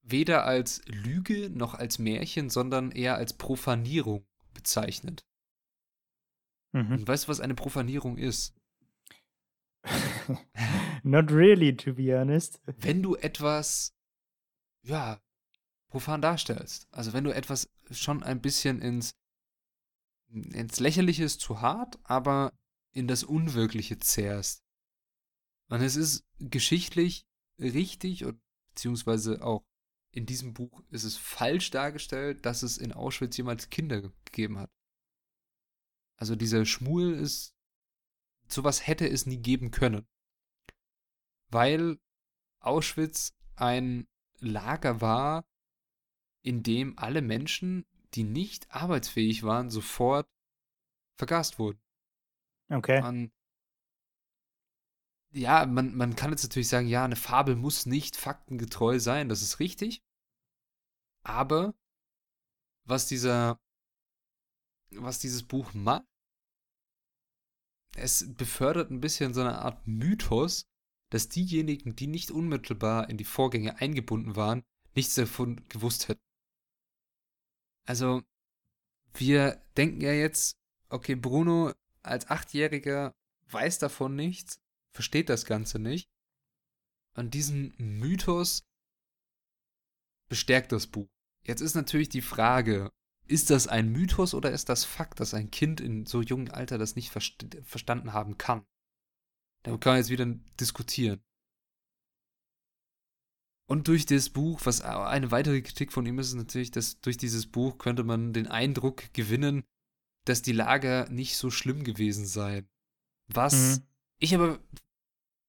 [0.01, 5.25] weder als Lüge noch als Märchen, sondern eher als Profanierung bezeichnet.
[6.73, 6.91] Mhm.
[6.93, 8.53] Und weißt du, was eine Profanierung ist?
[11.03, 12.61] Not really, to be honest.
[12.65, 13.93] Wenn du etwas,
[14.83, 15.21] ja,
[15.89, 16.87] profan darstellst.
[16.91, 19.15] Also wenn du etwas schon ein bisschen ins,
[20.29, 22.51] ins Lächerliche ist zu hart, aber
[22.91, 24.63] in das Unwirkliche zehrst.
[25.69, 27.27] Und es ist geschichtlich
[27.59, 29.65] richtig und beziehungsweise auch
[30.11, 34.71] in diesem Buch ist es falsch dargestellt, dass es in Auschwitz jemals Kinder gegeben hat.
[36.15, 37.55] Also dieser Schmuel ist,
[38.47, 40.07] sowas hätte es nie geben können.
[41.49, 41.99] Weil
[42.59, 44.07] Auschwitz ein
[44.39, 45.47] Lager war,
[46.41, 50.29] in dem alle Menschen, die nicht arbeitsfähig waren, sofort
[51.17, 51.81] vergast wurden.
[52.69, 53.01] Okay.
[53.01, 53.31] Man,
[55.31, 59.41] ja, man, man kann jetzt natürlich sagen, ja, eine Fabel muss nicht faktengetreu sein, das
[59.41, 60.01] ist richtig.
[61.23, 61.73] Aber
[62.85, 63.59] was dieser,
[64.91, 66.05] was dieses Buch macht,
[67.95, 70.67] es befördert ein bisschen so eine Art Mythos,
[71.09, 74.63] dass diejenigen, die nicht unmittelbar in die Vorgänge eingebunden waren,
[74.93, 76.21] nichts davon gewusst hätten.
[77.85, 78.23] Also,
[79.13, 80.57] wir denken ja jetzt,
[80.89, 81.73] okay, Bruno
[82.03, 83.13] als Achtjähriger
[83.49, 84.59] weiß davon nichts,
[84.93, 86.09] versteht das Ganze nicht.
[87.15, 88.63] Und diesen Mythos
[90.29, 91.07] bestärkt das Buch.
[91.43, 92.91] Jetzt ist natürlich die Frage,
[93.27, 96.77] ist das ein Mythos oder ist das Fakt, dass ein Kind in so jungem Alter
[96.77, 98.65] das nicht verst verstanden haben kann?
[99.63, 100.25] Da kann man jetzt wieder
[100.59, 101.21] diskutieren.
[103.69, 107.17] Und durch das Buch, was eine weitere Kritik von ihm ist, ist natürlich, dass durch
[107.17, 109.63] dieses Buch könnte man den Eindruck gewinnen,
[110.29, 112.67] dass die Lager nicht so schlimm gewesen seien.
[113.27, 113.83] Was mhm.
[114.19, 114.59] ich aber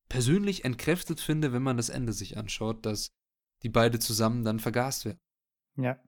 [0.08, 3.12] persönlich entkräftet finde, wenn man das Ende sich anschaut, dass
[3.62, 5.20] die beide zusammen dann vergast werden.
[5.76, 5.98] Ja.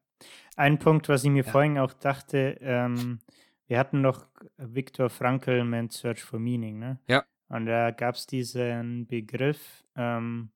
[0.57, 1.51] Ein Punkt, was ich mir ja.
[1.51, 3.21] vorhin auch dachte, ähm,
[3.67, 7.01] wir hatten noch Viktor Frankl, Man's Search for Meaning, ne?
[7.09, 7.25] Ja.
[7.49, 10.51] Und da gab es diesen Begriff, ähm,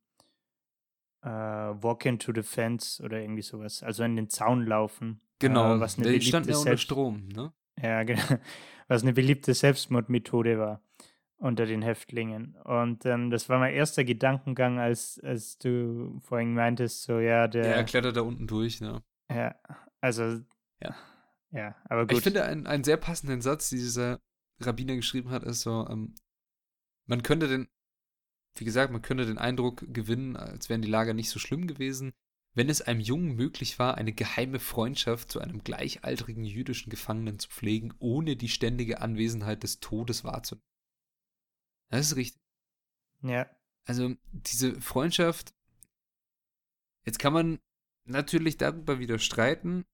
[1.22, 5.20] äh, Walk into the Fence oder irgendwie sowas, also in den Zaun laufen.
[5.38, 7.52] Genau, äh, was eine der stand ja unter Strom, ne?
[7.80, 8.22] Ja, genau.
[8.88, 10.82] Was eine beliebte Selbstmordmethode war
[11.38, 12.56] unter den Häftlingen.
[12.64, 17.64] Und ähm, das war mein erster Gedankengang, als, als du vorhin meintest, so ja, der.
[17.64, 19.02] Ja, er klettert da unten durch, ne?
[19.30, 19.54] Ja,
[20.00, 20.40] also.
[20.80, 20.94] Ja.
[21.50, 22.18] Ja, aber gut.
[22.18, 24.20] Ich finde, einen, einen sehr passenden Satz, die dieser
[24.60, 26.14] Rabbiner geschrieben hat, ist so, ähm,
[27.06, 27.68] man könnte den,
[28.56, 32.12] wie gesagt, man könnte den Eindruck gewinnen, als wären die Lager nicht so schlimm gewesen,
[32.54, 37.48] wenn es einem Jungen möglich war, eine geheime Freundschaft zu einem gleichaltrigen jüdischen Gefangenen zu
[37.48, 40.64] pflegen, ohne die ständige Anwesenheit des Todes wahrzunehmen.
[41.88, 42.40] Das ist richtig.
[43.22, 43.50] Ja.
[43.84, 45.54] Also diese Freundschaft,
[47.04, 47.58] jetzt kann man
[48.04, 49.84] natürlich darüber wieder streiten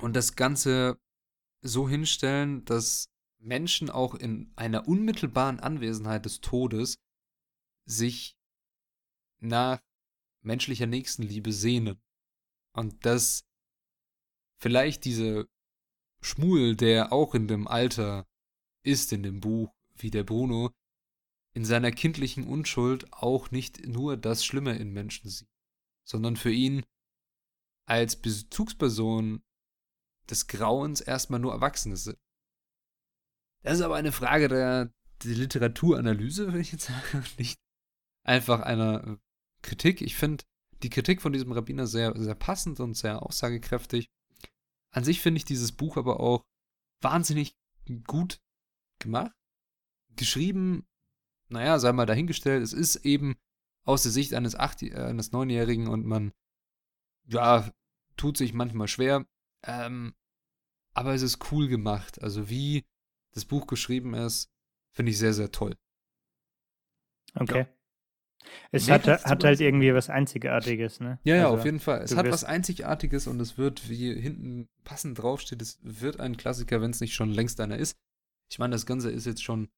[0.00, 0.98] und das Ganze
[1.60, 6.98] so hinstellen, dass Menschen auch in einer unmittelbaren Anwesenheit des Todes
[7.84, 8.36] sich
[9.40, 9.80] nach
[10.42, 12.00] menschlicher Nächstenliebe sehnen.
[12.72, 13.44] Und dass
[14.60, 15.48] vielleicht diese
[16.20, 18.26] Schmuel, der auch in dem Alter
[18.82, 20.70] ist in dem Buch, wie der Bruno,
[21.54, 25.48] in seiner kindlichen Unschuld auch nicht nur das Schlimme in Menschen sieht,
[26.04, 26.84] sondern für ihn
[27.86, 29.42] als Bezugsperson
[30.28, 32.18] des Grauens erstmal nur Erwachsene sind.
[33.62, 34.92] Das ist aber eine Frage der,
[35.24, 37.58] der Literaturanalyse, würde ich jetzt sagen, nicht
[38.24, 39.18] einfach einer
[39.68, 40.00] Kritik.
[40.00, 40.44] Ich finde
[40.82, 44.10] die Kritik von diesem Rabbiner sehr, sehr passend und sehr aussagekräftig.
[44.90, 46.44] An sich finde ich dieses Buch aber auch
[47.02, 47.56] wahnsinnig
[48.06, 48.40] gut
[48.98, 49.32] gemacht.
[50.16, 50.84] geschrieben,
[51.48, 53.36] naja, sei mal dahingestellt, es ist eben
[53.84, 56.32] aus der Sicht eines, Acht äh, eines Neunjährigen und man,
[57.26, 57.72] ja,
[58.16, 59.26] tut sich manchmal schwer.
[59.64, 60.14] Ähm,
[60.94, 62.20] aber es ist cool gemacht.
[62.20, 62.84] Also wie
[63.32, 64.50] das Buch geschrieben ist,
[64.92, 65.76] finde ich sehr, sehr toll.
[67.34, 67.60] Okay.
[67.60, 67.77] Ja.
[68.70, 71.18] Es hat, hat halt irgendwie was Einzigartiges, ne?
[71.24, 72.02] Ja, ja, also, auf jeden Fall.
[72.02, 76.80] Es hat was Einzigartiges und es wird, wie hinten passend draufsteht, es wird ein Klassiker,
[76.80, 77.96] wenn es nicht schon längst einer ist.
[78.50, 79.68] Ich meine, das Ganze ist jetzt schon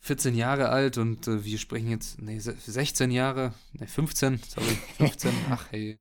[0.00, 4.66] 14 Jahre alt und äh, wir sprechen jetzt, nee, 16 Jahre, nee, 15, sorry,
[4.98, 5.98] 15, ach hey.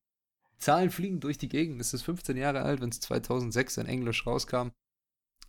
[0.57, 1.81] Zahlen fliegen durch die Gegend.
[1.81, 4.69] Es ist 15 Jahre alt, wenn es 2006 in Englisch rauskam.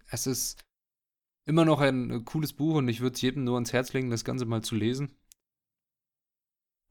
[0.09, 0.63] Es ist
[1.45, 4.11] immer noch ein äh, cooles Buch und ich würde es jedem nur ans Herz legen,
[4.11, 5.17] das Ganze mal zu lesen.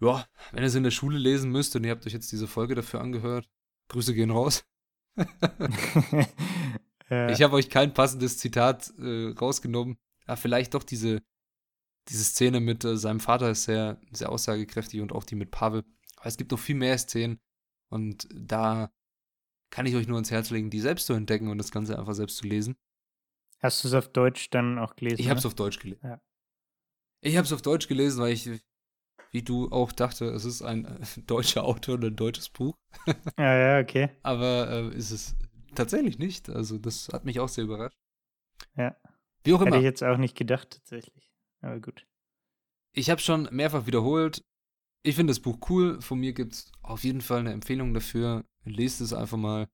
[0.02, 2.48] Ja, wenn ihr es in der Schule lesen müsst und ihr habt euch jetzt diese
[2.48, 3.50] Folge dafür angehört,
[3.90, 4.66] Grüße gehen raus.
[7.08, 9.98] Ich habe euch kein passendes Zitat äh, rausgenommen.
[10.28, 11.22] Ja, vielleicht doch diese,
[12.10, 15.84] diese Szene mit äh, seinem Vater ist sehr, sehr aussagekräftig und auch die mit Pavel.
[16.18, 17.40] Aber es gibt noch viel mehr Szenen
[17.90, 18.92] und da
[19.70, 22.16] kann ich euch nur ans Herz legen, die selbst zu entdecken und das Ganze einfach
[22.16, 22.76] selbst zu lesen.
[23.62, 25.20] Hast du es auf Deutsch dann auch gelesen?
[25.20, 26.02] Ich habe es auf Deutsch gelesen.
[26.04, 26.22] Ja.
[27.22, 28.50] Ich habe es auf Deutsch gelesen, weil ich,
[29.36, 30.88] wie du auch dachte, es ist ein
[31.28, 32.74] deutscher Autor und ein deutsches Buch.
[33.38, 34.10] ja, ja, okay.
[34.24, 35.36] Aber äh, ist es
[35.76, 36.50] tatsächlich nicht.
[36.50, 37.98] Also das hat mich auch sehr überrascht.
[38.78, 38.96] Ja.
[39.44, 39.72] Wie auch immer.
[39.72, 41.34] Hätte ich jetzt auch nicht gedacht, tatsächlich.
[41.60, 42.08] Aber gut.
[42.94, 44.42] Ich habe schon mehrfach wiederholt.
[45.04, 46.00] Ich finde das Buch cool.
[46.00, 48.46] Von mir gibt es auf jeden Fall eine Empfehlung dafür.
[48.64, 49.68] Lest es einfach mal.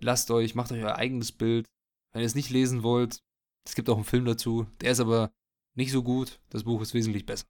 [0.00, 1.68] Lasst euch, macht euch euer eigenes Bild.
[2.12, 3.20] Wenn ihr es nicht lesen wollt,
[3.64, 4.66] es gibt auch einen Film dazu.
[4.80, 5.30] Der ist aber
[5.76, 6.40] nicht so gut.
[6.50, 7.46] Das Buch ist wesentlich besser.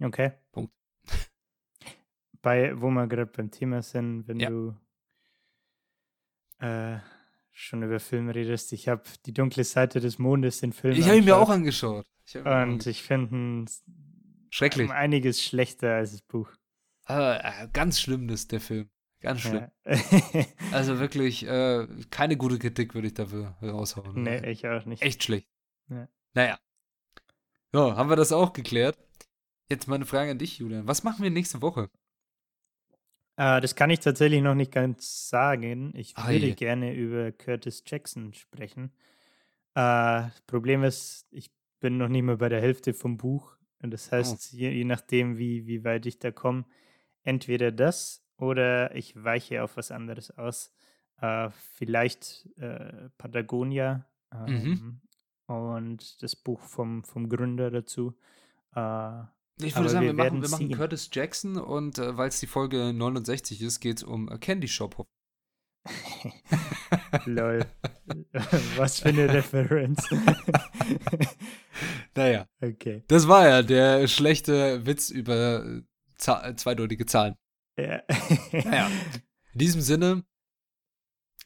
[0.00, 0.32] Okay.
[0.52, 0.72] Punkt.
[2.42, 4.48] Bei, wo wir gerade beim Thema sind, wenn ja.
[4.48, 4.74] du
[6.58, 6.98] äh,
[7.50, 10.96] schon über Filme redest, ich habe die dunkle Seite des Mondes den Film.
[10.96, 12.06] Ich habe ihn mir auch angeschaut.
[12.24, 13.70] Ich und ich finde
[14.50, 16.50] schrecklich um einiges schlechter als das Buch.
[17.06, 18.88] Äh, ganz schlimm ist der Film.
[19.20, 19.68] Ganz schlimm.
[19.84, 19.96] Ja.
[20.72, 24.22] also wirklich, äh, keine gute Kritik würde ich dafür raushauen.
[24.22, 25.02] Nee, ich auch nicht.
[25.02, 25.48] Echt schlecht.
[25.88, 26.08] Ja.
[26.32, 26.58] Naja.
[27.74, 28.96] Ja, haben wir das auch geklärt.
[29.70, 30.88] Jetzt meine Frage an dich, Julian.
[30.88, 31.88] Was machen wir nächste Woche?
[33.36, 35.92] Äh, das kann ich tatsächlich noch nicht ganz sagen.
[35.94, 36.32] Ich Ei.
[36.32, 38.92] würde gerne über Curtis Jackson sprechen.
[39.74, 43.56] Äh, das Problem ist, ich bin noch nicht mal bei der Hälfte vom Buch.
[43.80, 44.56] Und das heißt, oh.
[44.56, 46.64] je, je, nachdem, wie, wie weit ich da komme,
[47.22, 50.74] entweder das oder ich weiche auf was anderes aus.
[51.20, 54.48] Äh, vielleicht äh, Patagonia mhm.
[54.48, 55.00] ähm,
[55.46, 55.54] mhm.
[55.54, 58.18] und das Buch vom, vom Gründer dazu.
[58.74, 59.22] Äh,
[59.62, 62.46] ich würde sagen, wir, wir machen, wir machen Curtis Jackson und äh, weil es die
[62.46, 65.06] Folge 69 ist, geht es um äh, Candy Shop.
[67.26, 67.66] Lol.
[68.76, 70.06] Was für eine Referenz.
[72.14, 72.46] naja.
[72.60, 73.04] Okay.
[73.08, 75.82] Das war ja der schlechte Witz über äh,
[76.16, 77.36] Zahl, zweideutige Zahlen.
[77.78, 78.02] Ja.
[78.52, 78.90] naja.
[79.52, 80.24] In diesem Sinne,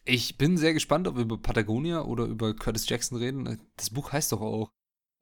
[0.05, 3.61] ich bin sehr gespannt, ob wir über Patagonia oder über Curtis Jackson reden.
[3.77, 4.73] Das Buch heißt doch auch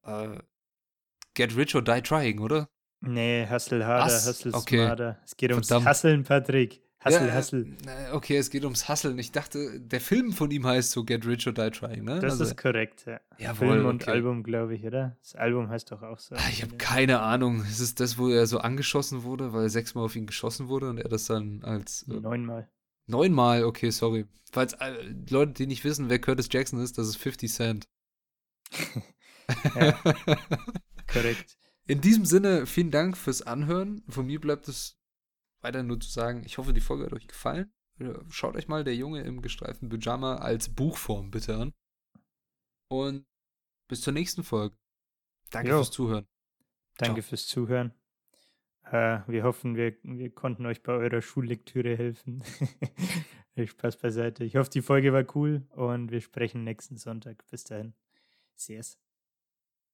[0.04, 0.38] äh,
[1.34, 2.68] Get Rich or Die Trying, oder?
[3.02, 4.26] Nee, Hustle harder, Was?
[4.26, 5.14] Hustle okay.
[5.24, 5.88] Es geht ums Verdammt.
[5.88, 6.80] Hustlen, Patrick.
[7.04, 7.66] Hustle, ja, Hustle.
[8.12, 9.18] Okay, es geht ums Hustlen.
[9.18, 12.20] Ich dachte, der Film von ihm heißt so Get Rich or Die Trying, ne?
[12.20, 13.20] Das also, ist korrekt, ja.
[13.38, 14.12] Jawohl, Film und okay.
[14.12, 15.16] Album, glaube ich, oder?
[15.20, 16.36] Das Album heißt doch auch so.
[16.36, 17.62] Ah, ich habe keine Ahnung.
[17.62, 20.98] Ist es das, wo er so angeschossen wurde, weil sechsmal auf ihn geschossen wurde und
[20.98, 22.06] er das dann als.
[22.08, 22.68] Äh, Neunmal.
[23.08, 24.26] Neunmal, okay, sorry.
[24.52, 24.92] Falls äh,
[25.28, 27.88] Leute, die nicht wissen, wer Curtis Jackson ist, das ist 50 Cent.
[29.74, 29.92] ja,
[31.12, 31.58] korrekt.
[31.86, 34.04] In diesem Sinne, vielen Dank fürs Anhören.
[34.08, 34.98] Von mir bleibt es
[35.60, 37.72] weiter nur zu sagen, ich hoffe, die Folge hat euch gefallen.
[38.30, 41.72] Schaut euch mal der Junge im gestreiften Pyjama als Buchform bitte an.
[42.88, 43.26] Und
[43.88, 44.76] bis zur nächsten Folge.
[45.50, 45.76] Danke jo.
[45.76, 46.26] fürs Zuhören.
[46.96, 47.28] Danke Ciao.
[47.28, 47.92] fürs Zuhören.
[48.84, 52.42] Äh, wir hoffen, wir, wir konnten euch bei eurer Schullektüre helfen.
[53.66, 54.44] Spaß beiseite.
[54.44, 57.44] Ich hoffe, die Folge war cool und wir sprechen nächsten Sonntag.
[57.50, 57.94] Bis dahin.
[58.56, 58.98] Cheers.